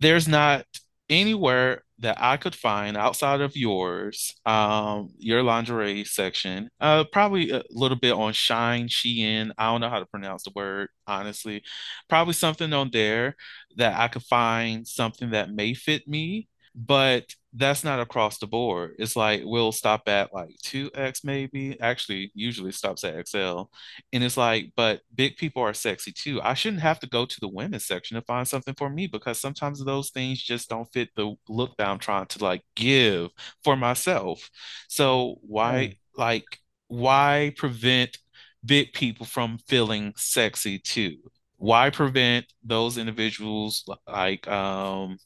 [0.00, 0.64] there's not
[1.10, 6.68] anywhere that I could find outside of yours, um, your lingerie section.
[6.80, 9.50] Uh, probably a little bit on Shine, Shein.
[9.56, 11.62] I don't know how to pronounce the word, honestly.
[12.08, 13.36] Probably something on there
[13.76, 17.24] that I could find something that may fit me, but
[17.54, 18.96] that's not across the board.
[18.98, 21.80] It's like we'll stop at like 2X maybe.
[21.80, 23.70] Actually, usually stops at XL.
[24.12, 26.40] And it's like, but big people are sexy too.
[26.42, 29.40] I shouldn't have to go to the women's section to find something for me because
[29.40, 33.30] sometimes those things just don't fit the look that I'm trying to like give
[33.64, 34.50] for myself.
[34.88, 35.98] So why Right.
[36.16, 36.44] like
[36.88, 38.18] why prevent
[38.64, 41.16] big people from feeling sexy too?
[41.58, 45.18] Why prevent those individuals like um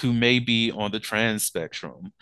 [0.00, 2.12] who may be on the trans spectrum?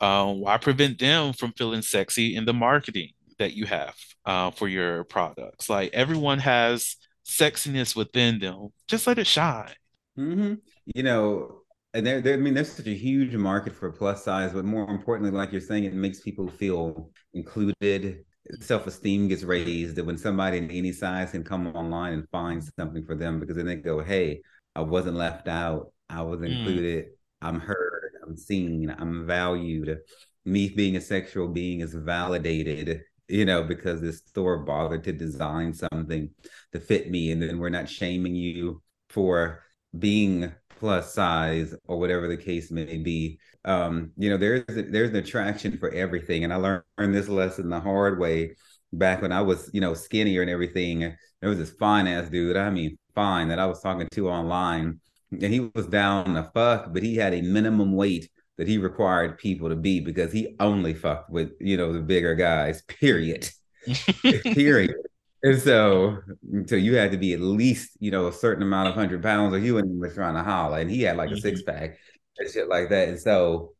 [0.00, 3.10] Um, why prevent them from feeling sexy in the marketing?
[3.42, 3.94] that you have
[4.24, 5.68] uh, for your products.
[5.68, 6.96] Like everyone has
[7.26, 8.68] sexiness within them.
[8.88, 9.74] Just let it shine.
[10.18, 10.54] Mm-hmm.
[10.94, 11.62] You know,
[11.94, 14.88] and there, there, I mean, there's such a huge market for plus size, but more
[14.88, 18.24] importantly, like you're saying, it makes people feel included.
[18.60, 23.04] Self-esteem gets raised that when somebody in any size can come online and find something
[23.04, 24.42] for them, because then they go, "Hey,
[24.74, 25.92] I wasn't left out.
[26.08, 27.04] I was included.
[27.04, 27.08] Mm.
[27.40, 28.12] I'm heard.
[28.22, 28.94] I'm seen.
[28.96, 29.98] I'm valued.
[30.44, 35.72] Me being a sexual being is validated." You know, because this store bothered to design
[35.72, 36.30] something
[36.72, 39.62] to fit me, and then we're not shaming you for
[39.98, 43.38] being plus size or whatever the case may be.
[43.64, 47.78] Um, you know, there's there's an attraction for everything, and I learned this lesson the
[47.78, 48.56] hard way
[48.92, 51.14] back when I was, you know, skinnier and everything.
[51.40, 54.98] There was this fine ass dude, I mean, fine, that I was talking to online,
[55.30, 58.28] and he was down the fuck, but he had a minimum weight
[58.58, 62.34] that he required people to be because he only fucked with, you know, the bigger
[62.34, 62.82] guys.
[62.88, 63.48] Period.
[64.42, 64.94] period.
[65.42, 66.18] And so,
[66.66, 69.54] so you had to be at least, you know, a certain amount of hundred pounds,
[69.54, 70.78] or you wouldn't was trying to holler.
[70.78, 71.40] And he had like a mm-hmm.
[71.40, 71.98] six pack
[72.38, 73.08] and shit like that.
[73.08, 73.72] And so,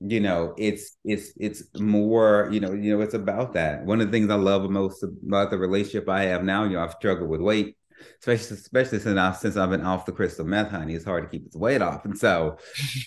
[0.00, 3.84] you know, it's it's it's more, you know, you know, it's about that.
[3.84, 6.82] One of the things I love most about the relationship I have now, you know,
[6.82, 7.76] I've struggled with weight,
[8.20, 10.94] especially especially since I since I've been off the crystal meth, honey.
[10.94, 12.06] It's hard to keep its weight off.
[12.06, 12.56] And so,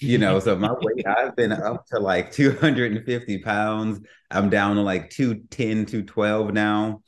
[0.02, 4.06] you know, so my weight, I've been up to like 250 pounds.
[4.30, 7.02] I'm down to like 210, 212 now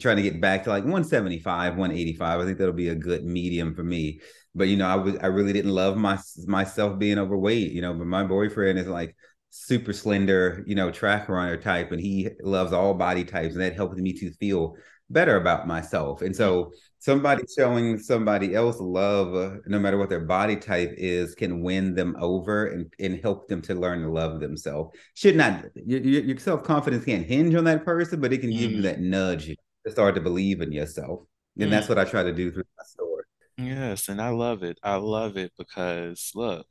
[0.00, 2.40] trying to get back to like 175, 185.
[2.40, 4.20] I think that'll be a good medium for me.
[4.54, 7.94] But you know, I was I really didn't love my myself being overweight, you know,
[7.94, 9.16] but my boyfriend is like
[9.50, 13.74] super slender, you know, track runner type, and he loves all body types, and that
[13.74, 14.76] helped me to feel
[15.10, 16.22] better about myself.
[16.22, 21.34] And so somebody showing somebody else love, uh, no matter what their body type is,
[21.34, 24.96] can win them over and, and help them to learn to love themselves.
[25.14, 28.58] Should not your, your self confidence can't hinge on that person, but it can mm.
[28.58, 28.84] give you mm.
[28.84, 29.54] that nudge
[29.88, 31.20] to start to believe in yourself.
[31.58, 31.70] And mm.
[31.70, 33.24] that's what I try to do through my store.
[33.56, 34.78] Yes, and I love it.
[34.82, 36.66] I love it because look,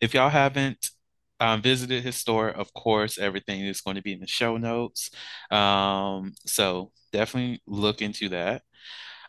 [0.00, 0.90] if y'all haven't
[1.40, 5.10] um, visited his store, of course, everything is going to be in the show notes.
[5.50, 8.62] Um, so definitely look into that.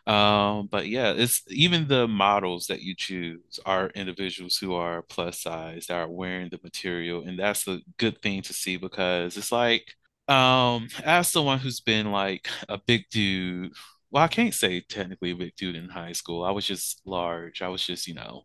[0.06, 5.42] Um, but yeah, it's even the models that you choose are individuals who are plus
[5.42, 9.50] size that are wearing the material, and that's a good thing to see because it's
[9.50, 9.94] like
[10.28, 13.72] um, as someone who's been like a big dude,
[14.10, 16.44] well, I can't say technically a big dude in high school.
[16.44, 17.62] I was just large.
[17.62, 18.42] I was just, you know,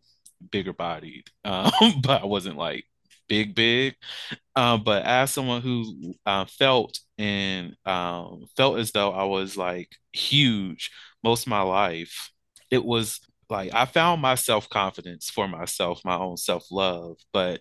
[0.50, 1.24] bigger bodied.
[1.44, 1.72] Um,
[2.02, 2.84] but I wasn't like
[3.28, 3.94] big, big.
[4.56, 9.90] Um, but as someone who uh, felt and um, felt as though I was like
[10.12, 10.90] huge
[11.24, 12.30] most of my life,
[12.70, 13.20] it was
[13.50, 17.60] like I found my self confidence for myself, my own self love, but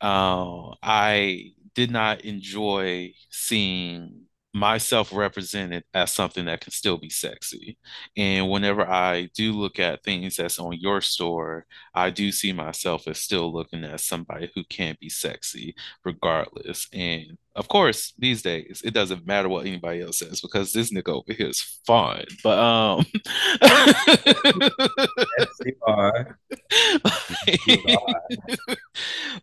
[0.00, 7.78] uh, I did not enjoy seeing myself represented as something that can still be sexy.
[8.16, 13.06] And whenever I do look at things that's on your store, I do see myself
[13.06, 16.88] as still looking at somebody who can't be sexy regardless.
[16.92, 21.08] And of course, these days it doesn't matter what anybody else says because this nigga
[21.08, 22.26] over here is fine.
[22.42, 23.04] But um
[23.62, 26.38] yes, you are.
[27.04, 28.76] like, you are.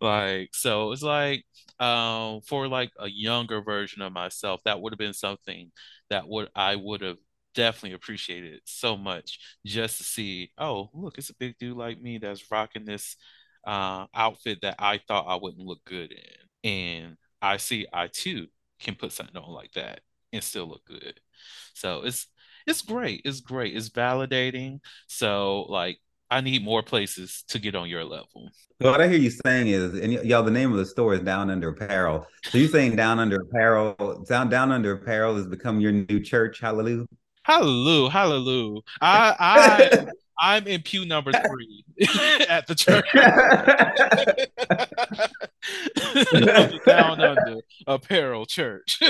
[0.00, 1.44] like so it's like
[1.80, 5.70] um, for like a younger version of myself, that would have been something
[6.10, 7.18] that would I would have
[7.54, 12.18] definitely appreciated so much just to see, oh, look, it's a big dude like me
[12.18, 13.16] that's rocking this
[13.66, 16.70] uh, outfit that I thought I wouldn't look good in.
[16.70, 18.48] And I see I too
[18.80, 20.00] can put something on like that
[20.32, 21.20] and still look good.
[21.74, 22.26] So it's
[22.66, 23.22] it's great.
[23.24, 23.76] It's great.
[23.76, 24.80] It's validating.
[25.06, 25.98] So like
[26.30, 28.50] I need more places to get on your level.
[28.78, 31.50] What I hear you saying is, and y'all, the name of the store is Down
[31.50, 32.26] Under Apparel.
[32.44, 36.60] So you're saying Down Under Apparel, Down Down Under Apparel has become your new church?
[36.60, 37.06] Hallelujah.
[37.42, 38.80] Hallelujah, hallelujah.
[39.00, 40.06] I I
[40.38, 41.84] I'm in pew number three
[42.48, 43.06] at the church.
[46.86, 49.00] Down Under Apparel Church.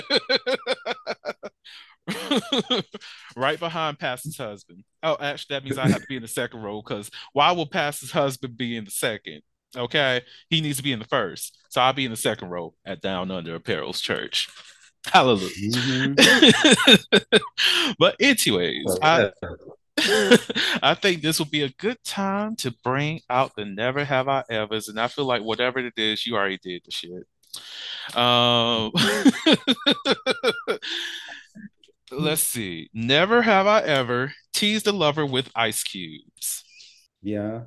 [3.37, 4.85] right behind Pastor's husband.
[5.03, 7.67] Oh, actually, that means I have to be in the second row because why will
[7.67, 9.43] Pastor's husband be in the second?
[9.77, 12.73] Okay, he needs to be in the first, so I'll be in the second row
[12.87, 14.49] at Down Under Apparel's church.
[15.05, 15.51] Hallelujah.
[15.51, 17.27] Mm-hmm.
[17.99, 19.31] but anyways, I,
[20.83, 24.45] I think this will be a good time to bring out the never have I
[24.49, 27.27] ever's, and I feel like whatever it is, you already did the shit.
[28.17, 28.93] Um,
[32.11, 32.91] let's see.
[32.95, 36.65] Never have I ever teased a lover with ice cubes.
[37.23, 37.63] Yeah,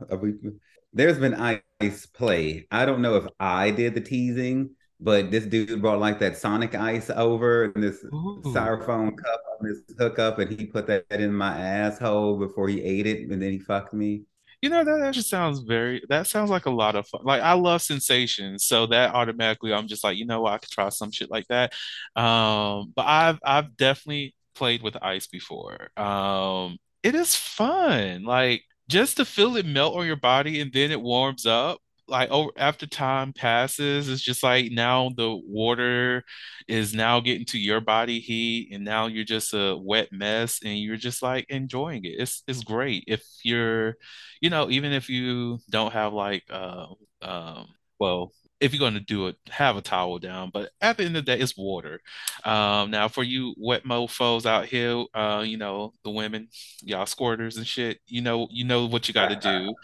[0.94, 2.68] there's been ice play.
[2.72, 4.72] I don't know if I did the teasing,
[5.04, 8.42] But this dude brought like that Sonic ice over in this Ooh.
[8.46, 13.08] styrofoam cup on this hookup, and he put that in my asshole before he ate
[13.08, 14.26] it, and then he fucked me.
[14.62, 17.22] You know, that actually sounds very, that sounds like a lot of fun.
[17.24, 18.64] Like, I love sensations.
[18.64, 21.48] So that automatically, I'm just like, you know what, I could try some shit like
[21.48, 21.74] that.
[22.16, 25.90] Um, but I've, I've definitely played with ice before.
[25.98, 28.24] Um, it is fun.
[28.24, 31.80] Like, just to feel it melt on your body and then it warms up.
[32.12, 36.24] Like, after time passes, it's just like now the water
[36.68, 40.78] is now getting to your body heat, and now you're just a wet mess, and
[40.80, 42.16] you're just like enjoying it.
[42.20, 43.96] It's it's great if you're
[44.42, 46.88] you know, even if you don't have like uh
[47.22, 47.68] um
[48.00, 48.32] well
[48.62, 50.52] if you're going to do it, have a towel down.
[50.54, 52.00] But at the end of the day, it's water.
[52.46, 56.48] Um, now, for you wet mofos out here, uh, you know the women,
[56.82, 58.00] y'all squirters and shit.
[58.08, 59.74] You know, you know what you got to do.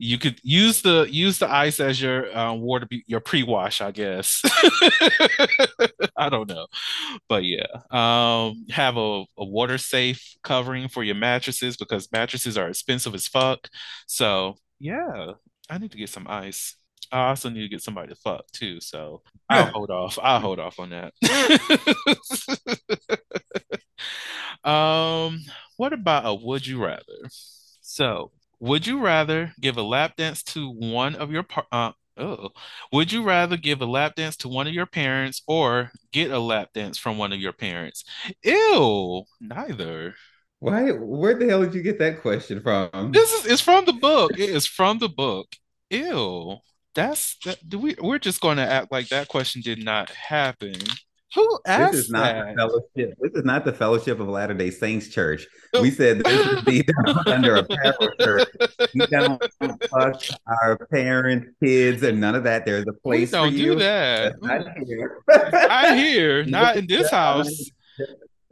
[0.00, 4.40] You could use the use the ice as your uh, water, your pre-wash, I guess.
[6.16, 6.68] I don't know,
[7.28, 12.68] but yeah, um, have a, a water safe covering for your mattresses because mattresses are
[12.68, 13.68] expensive as fuck.
[14.06, 15.32] So yeah,
[15.68, 16.77] I need to get some ice.
[17.10, 18.80] I also need to get somebody to fuck too.
[18.80, 20.18] So I'll hold off.
[20.22, 21.12] I'll hold off on that.
[24.68, 25.40] um,
[25.76, 27.28] what about a would you rather?
[27.80, 32.50] So, would you rather give a lap dance to one of your par uh, oh,
[32.92, 36.38] would you rather give a lap dance to one of your parents or get a
[36.38, 38.04] lap dance from one of your parents?
[38.42, 40.14] Ew, neither.
[40.60, 40.90] Why?
[40.90, 43.12] Where the hell did you get that question from?
[43.12, 44.32] This is it's from the book.
[44.32, 45.46] It is from the book.
[45.90, 46.56] Ew.
[46.98, 50.74] That's that do we we're just going to act like that question did not happen.
[51.36, 52.56] Who This asked is not the that?
[52.56, 53.18] fellowship.
[53.20, 55.46] This is not the Fellowship of Latter-day Saints Church.
[55.74, 55.82] Oh.
[55.82, 56.82] We said this would be
[57.26, 58.48] under a parish church.
[58.94, 59.40] We don't
[59.90, 60.20] fuck
[60.62, 62.64] our parents, kids, and none of that.
[62.64, 63.74] There's a We place for don't do you.
[63.76, 64.34] that.
[64.40, 64.86] That's not mm.
[64.86, 65.22] here.
[65.70, 67.70] I hear, not in this house.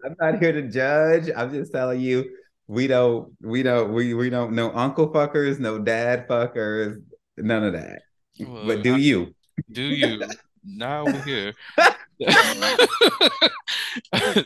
[0.05, 1.31] I'm not here to judge.
[1.35, 2.31] I'm just telling you,
[2.69, 7.03] we don't, we don't, we we don't know uncle fuckers, no dad fuckers,
[7.39, 8.03] none of that.
[8.41, 9.35] Well, But do I- you?
[9.71, 10.23] do you?
[10.65, 11.53] Not over here.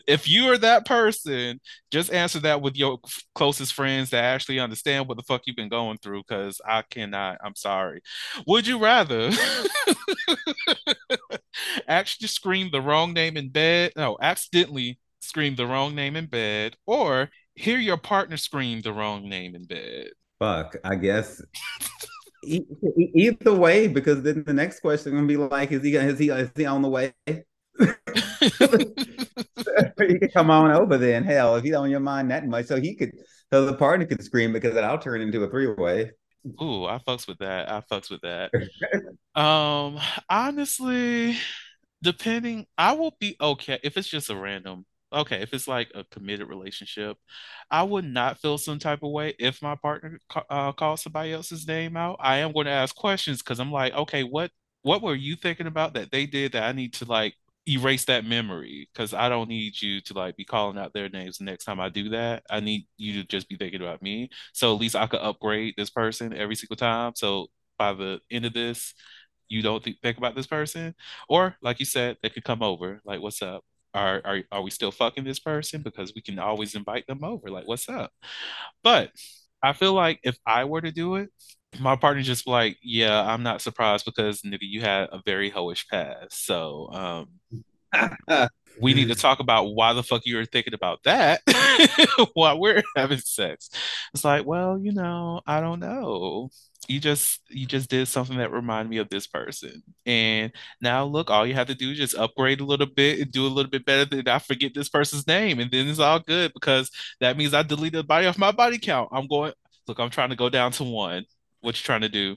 [0.06, 1.60] If you are that person,
[1.90, 2.98] just answer that with your
[3.34, 7.38] closest friends that actually understand what the fuck you've been going through, because I cannot.
[7.44, 8.00] I'm sorry.
[8.46, 9.30] Would you rather
[11.88, 13.92] actually scream the wrong name in bed?
[13.96, 19.28] No, accidentally scream the wrong name in bed, or hear your partner scream the wrong
[19.28, 20.08] name in bed?
[20.38, 21.42] Fuck, I guess.
[22.42, 26.50] Either way, because then the next question gonna be like, is he is he is
[26.54, 27.12] he on the way?
[27.36, 27.38] he
[30.18, 31.24] can come on over then.
[31.24, 33.12] Hell, if he's on your mind that much, so he could,
[33.52, 36.12] so the partner could scream because then I'll turn into a three way.
[36.62, 37.70] Ooh, I fucks with that.
[37.70, 38.50] I fucks with that.
[39.34, 41.36] Um, honestly,
[42.02, 44.84] depending, I will be okay if it's just a random.
[45.12, 47.16] Okay, if it's like a committed relationship,
[47.70, 51.32] I would not feel some type of way if my partner ca- uh, calls somebody
[51.32, 52.16] else's name out.
[52.20, 54.52] I am going to ask questions because I'm like, okay, what
[54.82, 57.34] what were you thinking about that they did that I need to like
[57.68, 61.38] erase that memory because I don't need you to like be calling out their names
[61.38, 62.44] the next time I do that.
[62.50, 64.30] I need you to just be thinking about me.
[64.52, 67.12] So at least I could upgrade this person every single time.
[67.16, 67.48] So
[67.78, 68.94] by the end of this,
[69.48, 70.94] you don't think, think about this person.
[71.28, 73.00] Or like you said, they could come over.
[73.04, 73.64] Like, what's up?
[73.94, 75.82] Are are are we still fucking this person?
[75.82, 77.48] Because we can always invite them over.
[77.48, 78.12] Like, what's up?
[78.82, 79.10] But
[79.62, 81.30] I feel like if I were to do it,
[81.80, 85.86] my partner just like, yeah, I'm not surprised because nigga, you had a very hoish
[85.88, 86.46] past.
[86.46, 87.28] So um
[88.80, 91.42] we need to talk about why the fuck you were thinking about that
[92.34, 93.70] while we're having sex.
[94.14, 96.50] It's like, well, you know, I don't know.
[96.90, 99.82] You just you just did something that reminded me of this person.
[100.06, 103.30] And now look, all you have to do is just upgrade a little bit and
[103.30, 105.60] do a little bit better than I forget this person's name.
[105.60, 108.78] And then it's all good because that means I deleted the body off my body
[108.78, 109.08] count.
[109.12, 109.52] I'm going,
[109.86, 111.26] look, I'm trying to go down to one.
[111.60, 112.36] What you trying to do?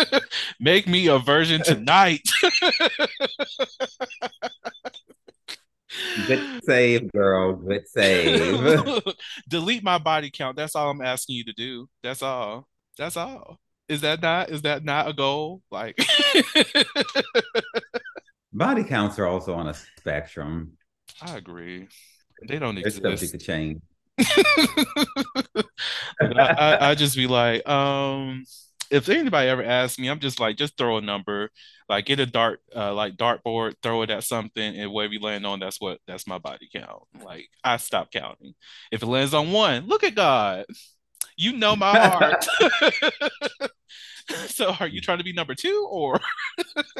[0.60, 2.28] Make me a version tonight.
[6.26, 7.54] Good save, girl.
[7.54, 9.02] Good save.
[9.48, 10.56] Delete my body count.
[10.56, 11.88] That's all I'm asking you to do.
[12.02, 12.68] That's all.
[12.98, 13.58] That's all.
[13.88, 15.62] Is that not is that not a goal?
[15.70, 15.98] Like
[18.52, 20.72] Body counts are also on a spectrum.
[21.22, 21.88] I agree.
[22.46, 23.32] They don't They're subject exist.
[23.32, 23.80] to change.
[26.20, 28.44] I, I I just be like, um,
[28.90, 31.50] if anybody ever asks me, I'm just like, just throw a number,
[31.88, 35.46] like get a dart, uh, like dartboard, throw it at something, and whatever you land
[35.46, 37.02] on, that's what that's my body count.
[37.22, 38.54] Like I stop counting.
[38.90, 40.64] If it lands on one, look at God.
[41.36, 42.46] You know my heart.
[44.48, 46.20] So are you trying to be number two or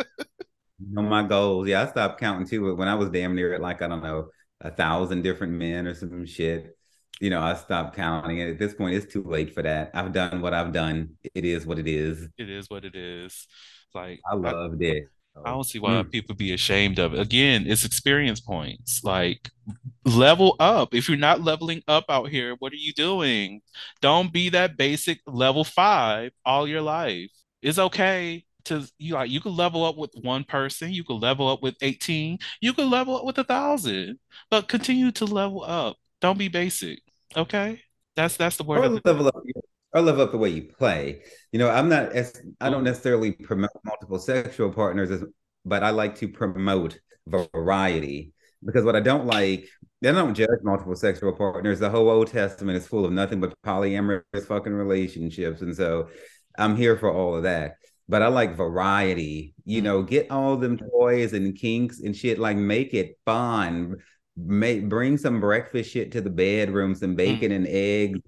[0.81, 1.67] No my goals.
[1.69, 2.75] Yeah, I stopped counting too.
[2.75, 4.29] When I was damn near at like I don't know
[4.61, 6.77] a thousand different men or some shit.
[7.21, 8.41] You know, I stopped counting.
[8.41, 9.91] And at this point, it's too late for that.
[9.93, 11.17] I've done what I've done.
[11.35, 12.29] It is what it is.
[12.39, 13.49] It is what it is.
[13.93, 15.05] Like I loved it.
[15.45, 16.11] I don't see why mm.
[16.11, 17.21] people be ashamed of it.
[17.21, 19.03] Again, it's experience points.
[19.05, 19.51] Like
[20.05, 20.95] level up.
[20.95, 23.61] If you're not leveling up out here, what are you doing?
[24.01, 27.31] Don't be that basic level five all your life.
[27.63, 31.49] It's okay to you like you can level up with one person, you can level
[31.49, 34.19] up with 18, you can level up with a thousand,
[34.51, 35.97] but continue to level up.
[36.21, 37.01] Don't be basic.
[37.37, 37.81] Okay?
[38.17, 38.85] That's that's the word.
[38.85, 39.35] Or level up
[39.93, 41.23] or level up the way you play.
[41.53, 45.25] You know, I'm not as I don't necessarily promote multiple sexual partners as
[45.65, 48.33] but I like to promote variety
[48.65, 49.69] because what I don't like,
[50.05, 51.79] I don't judge multiple sexual partners.
[51.79, 55.61] The whole Old Testament is full of nothing but polyamorous fucking relationships.
[55.61, 56.09] And so
[56.59, 57.77] I'm here for all of that.
[58.09, 62.57] But I like variety, you know, get all them toys and kinks and shit, like
[62.57, 63.97] make it fun.
[64.37, 67.57] Make bring some breakfast shit to the bedroom, some bacon mm.
[67.57, 68.21] and eggs,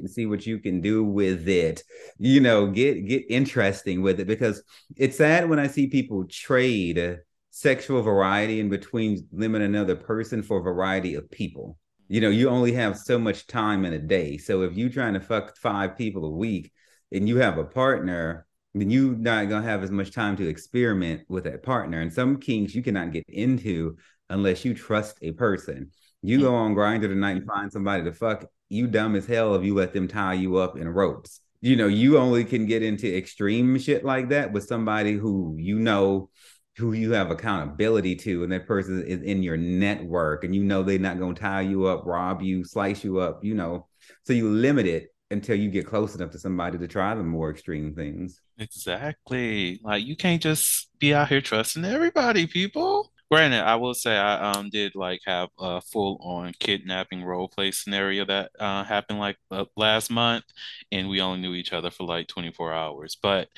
[0.00, 1.82] and see what you can do with it.
[2.18, 4.62] You know, get get interesting with it because
[4.96, 7.18] it's sad when I see people trade
[7.50, 11.78] sexual variety in between them and another person for a variety of people.
[12.08, 14.38] You know, you only have so much time in a day.
[14.38, 16.72] So if you're trying to fuck five people a week
[17.10, 21.22] and you have a partner, then you're not gonna have as much time to experiment
[21.28, 22.00] with that partner.
[22.00, 23.96] And some kinks you cannot get into
[24.30, 25.90] unless you trust a person.
[26.22, 26.44] You hmm.
[26.44, 29.74] go on Grindr tonight and find somebody to fuck, you dumb as hell if you
[29.74, 31.40] let them tie you up in ropes.
[31.60, 35.78] You know, you only can get into extreme shit like that with somebody who you
[35.78, 36.30] know
[36.76, 40.82] who you have accountability to, and that person is in your network, and you know
[40.82, 43.86] they're not gonna tie you up, rob you, slice you up, you know.
[44.24, 47.50] So you limit it until you get close enough to somebody to try the more
[47.50, 48.40] extreme things.
[48.58, 49.80] Exactly.
[49.82, 53.11] Like you can't just be out here trusting everybody, people.
[53.32, 57.70] Granted, I will say I um did like have a full on kidnapping role play
[57.70, 60.44] scenario that uh, happened like uh, last month,
[60.92, 63.16] and we only knew each other for like 24 hours.
[63.22, 63.48] But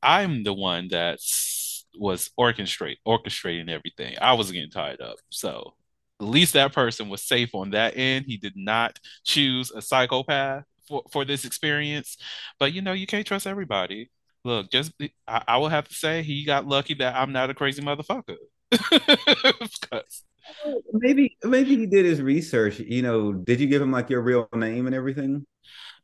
[0.00, 1.18] I'm the one that
[1.98, 4.16] was orchestrate orchestrating everything.
[4.20, 5.74] I was getting tied up, so
[6.20, 8.26] at least that person was safe on that end.
[8.28, 12.16] He did not choose a psychopath for, for this experience.
[12.60, 14.08] But you know, you can't trust everybody.
[14.44, 14.92] Look, just
[15.26, 18.36] I, I will have to say he got lucky that I'm not a crazy motherfucker.
[20.92, 22.78] maybe maybe he did his research.
[22.78, 25.46] You know, did you give him like your real name and everything?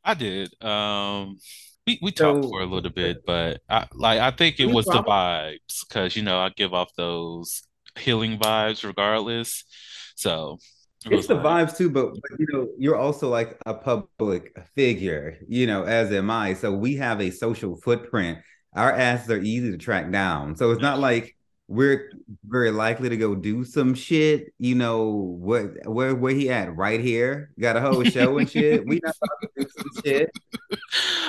[0.05, 0.53] I did.
[0.63, 1.39] Um
[1.87, 4.87] we, we talked so, for a little bit, but I like I think it was
[4.87, 7.63] the vibes because you know I give off those
[7.99, 9.65] healing vibes regardless.
[10.15, 10.59] So
[11.05, 14.57] it it's the like, vibes too, but, but you know you're also like a public
[14.77, 16.55] figure, you know, as am I.
[16.55, 18.39] So we have a social footprint.
[18.75, 20.57] Our asses are easy to track down.
[20.57, 21.37] So it's not like
[21.73, 22.13] we're
[22.45, 24.53] very likely to go do some shit.
[24.59, 25.05] You know
[25.41, 25.87] what?
[25.87, 26.77] Where where he at?
[26.77, 27.51] Right here.
[27.59, 28.87] Got a whole show and shit.
[28.87, 30.31] We not about to do some shit.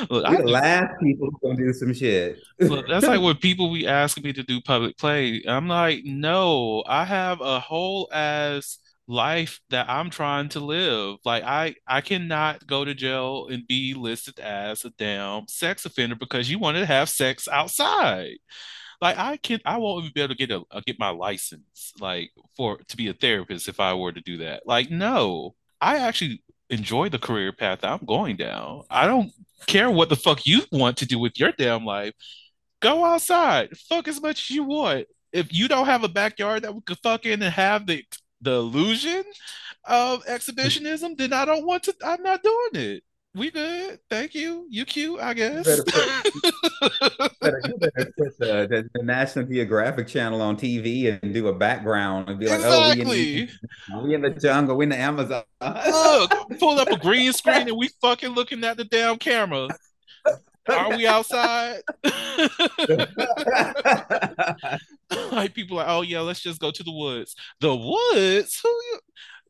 [0.10, 2.40] Look, we the last people who gonna do some shit.
[2.60, 5.42] Look, that's like when people be asking me to do public play.
[5.48, 11.20] I'm like, no, I have a whole ass life that I'm trying to live.
[11.24, 16.16] Like I I cannot go to jail and be listed as a damn sex offender
[16.16, 18.40] because you wanted to have sex outside
[19.02, 21.94] like I can I won't even be able to get a, a get my license
[22.00, 24.64] like for to be a therapist if I were to do that.
[24.66, 28.84] Like no, I actually enjoy the career path I'm going down.
[28.90, 29.32] I don't
[29.68, 32.14] care what the fuck you want to do with your damn life.
[32.82, 35.08] Go outside, fuck as much as you want.
[35.32, 38.04] If you don't have a backyard that we could fuck in and have the
[38.42, 39.24] the illusion
[39.86, 41.96] of exhibitionism, then I don't want to.
[42.04, 43.04] I'm not doing it
[43.36, 44.00] we good.
[44.10, 44.68] Thank you.
[44.70, 45.66] You cute, I guess.
[45.66, 51.34] You better put, better, better put the, the, the, National Geographic channel on TV and
[51.34, 53.50] do a background and be like, exactly.
[53.92, 55.44] oh, we in, the, we in the jungle, we in the Amazon.
[55.62, 59.68] Look, pull up a green screen and we fucking looking at the damn camera.
[60.70, 61.82] Are we outside?
[65.32, 67.36] like people are, oh yeah, let's just go to the woods.
[67.60, 68.60] The woods?
[68.64, 69.00] Who you?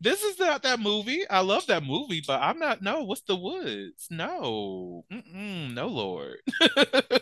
[0.03, 1.27] This is not that movie.
[1.29, 2.81] I love that movie, but I'm not.
[2.81, 4.07] No, what's the woods?
[4.11, 6.39] No, Mm-mm, no, Lord.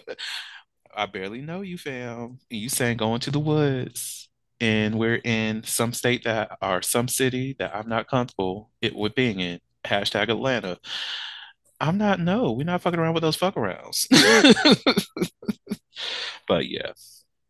[0.96, 2.40] I barely know you, fam.
[2.50, 4.30] And you saying going to the woods,
[4.60, 9.16] and we're in some state that or some city that I'm not comfortable it with
[9.16, 9.60] being in.
[9.86, 10.78] Hashtag Atlanta.
[11.80, 12.20] I'm not.
[12.20, 14.08] No, we're not fucking around with those fuck arounds.
[16.48, 16.92] but yeah.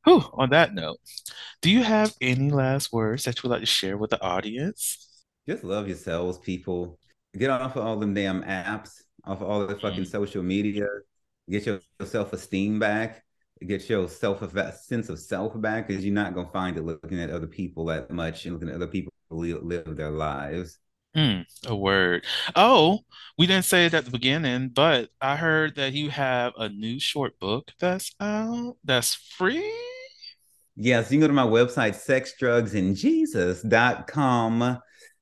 [0.06, 0.98] Whew, on that note,
[1.62, 5.08] do you have any last words that you would like to share with the audience?
[5.52, 6.98] Just love yourselves, people.
[7.38, 10.10] Get off of all them damn apps, off of all the fucking mm.
[10.10, 10.88] social media.
[11.50, 13.22] Get your self esteem back.
[13.68, 14.42] get your self
[14.82, 18.10] sense of self back because you're not gonna find it looking at other people that
[18.12, 20.80] much and looking at other people live their lives.
[21.18, 22.24] Mm, a word.
[22.56, 23.00] Oh,
[23.38, 26.98] we didn't say it at the beginning, but I heard that you have a new
[26.98, 29.70] short book that's out that's free.
[30.78, 34.82] Yes, you can go to my website, sexdrugsandjesus.com.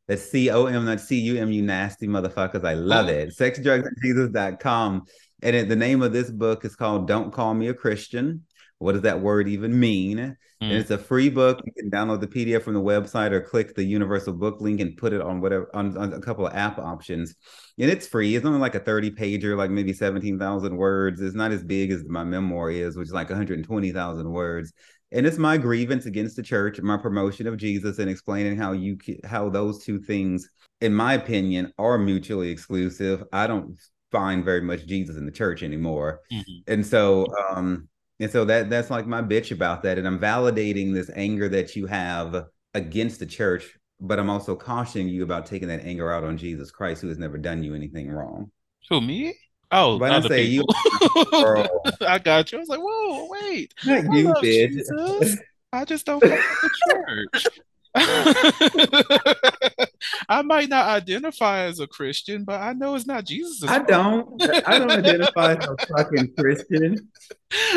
[0.10, 2.66] That's C-O-M, not C-U-M, you nasty motherfuckers.
[2.66, 3.10] I love oh.
[3.10, 3.30] it.
[3.30, 5.03] Sexdrugsandjesus.com.
[5.43, 8.43] And it, the name of this book is called Don't Call Me a Christian.
[8.80, 10.18] What does that word even mean?
[10.18, 10.36] Mm.
[10.62, 11.62] And it's a free book.
[11.64, 14.97] You can download the PDF from the website or click the universal book link and
[14.97, 17.36] put it on whatever on, on a couple of app options.
[17.78, 18.36] And it's free.
[18.36, 21.22] It's only like a 30 pager, like maybe 17,000 words.
[21.22, 24.74] It's not as big as my memoir is, which is like 120,000 words.
[25.12, 28.97] And it's my grievance against the church, my promotion of Jesus, and explaining how you
[29.24, 30.49] how those two things,
[30.82, 33.24] in my opinion, are mutually exclusive.
[33.34, 33.78] I don't
[34.12, 36.22] find very much Jesus in the church anymore.
[36.32, 36.72] Mm-hmm.
[36.72, 37.88] And so um
[38.20, 41.76] and so that that's like my bitch about that and I'm validating this anger that
[41.76, 46.24] you have against the church, but I'm also cautioning you about taking that anger out
[46.24, 48.51] on Jesus Christ who has never done you anything wrong.
[48.89, 49.36] Who me?
[49.72, 50.74] Oh, when I say people.
[50.74, 52.57] you, I got you.
[52.57, 53.74] I was like, whoa, wait.
[53.86, 55.38] Not you, bitch.
[55.72, 56.70] I just don't fuck with the
[57.34, 57.47] church.
[60.30, 63.70] I might not identify as a Christian, but I know it's not Jesus.
[63.70, 64.41] I don't.
[64.67, 67.09] I don't identify as a fucking Christian.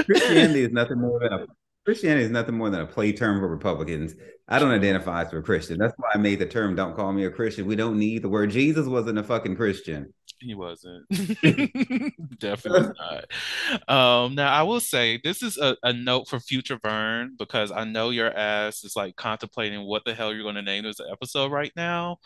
[0.05, 1.47] Christianity is nothing more than a
[1.85, 4.15] Christianity is nothing more than a play term for Republicans.
[4.49, 5.79] I don't identify as a Christian.
[5.79, 8.29] That's why I made the term "Don't call me a Christian." We don't need the
[8.29, 10.13] word Jesus wasn't a fucking Christian.
[10.43, 11.09] He wasn't.
[12.39, 13.89] Definitely not.
[13.89, 17.85] Um, now I will say this is a, a, note for future Vern because I
[17.85, 21.53] know your ass is like contemplating what the hell you're going to name this episode
[21.53, 22.19] right now.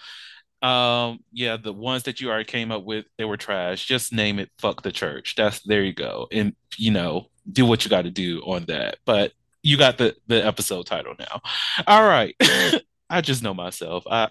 [0.63, 3.85] Um, yeah, the ones that you already came up with, they were trash.
[3.85, 7.85] Just name it "Fuck the Church." That's there you go, and you know, do what
[7.85, 8.97] you got to do on that.
[9.05, 11.41] But you got the the episode title now.
[11.87, 12.35] All right,
[13.11, 14.05] I just know myself.
[14.11, 14.31] I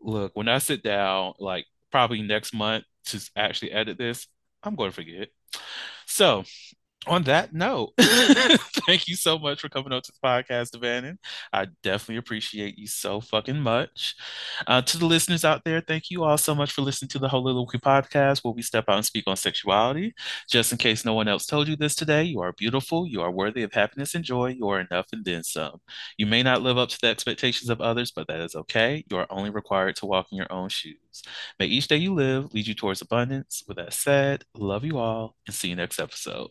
[0.00, 4.26] look when I sit down, like probably next month to actually edit this,
[4.62, 5.28] I'm going to forget.
[6.06, 6.44] So
[7.06, 7.92] on that note,
[8.86, 11.16] thank you so much for coming up to the podcast, De'Vannon.
[11.52, 14.14] I definitely appreciate you so fucking much.
[14.66, 17.28] Uh, to the listeners out there, thank you all so much for listening to the
[17.28, 20.12] Heauxliloquy podcast, where we step out and speak on sexuality.
[20.50, 23.30] Just in case no one else told you this today, you are beautiful, you are
[23.30, 25.80] worthy of happiness and joy, you are enough and then some.
[26.18, 29.04] You may not live up to the expectations of others, but that is okay.
[29.08, 30.96] You are only required to walk in your own shoes.
[31.58, 33.62] May each day you live lead you towards abundance.
[33.66, 36.50] With that said, love you all and see you next episode.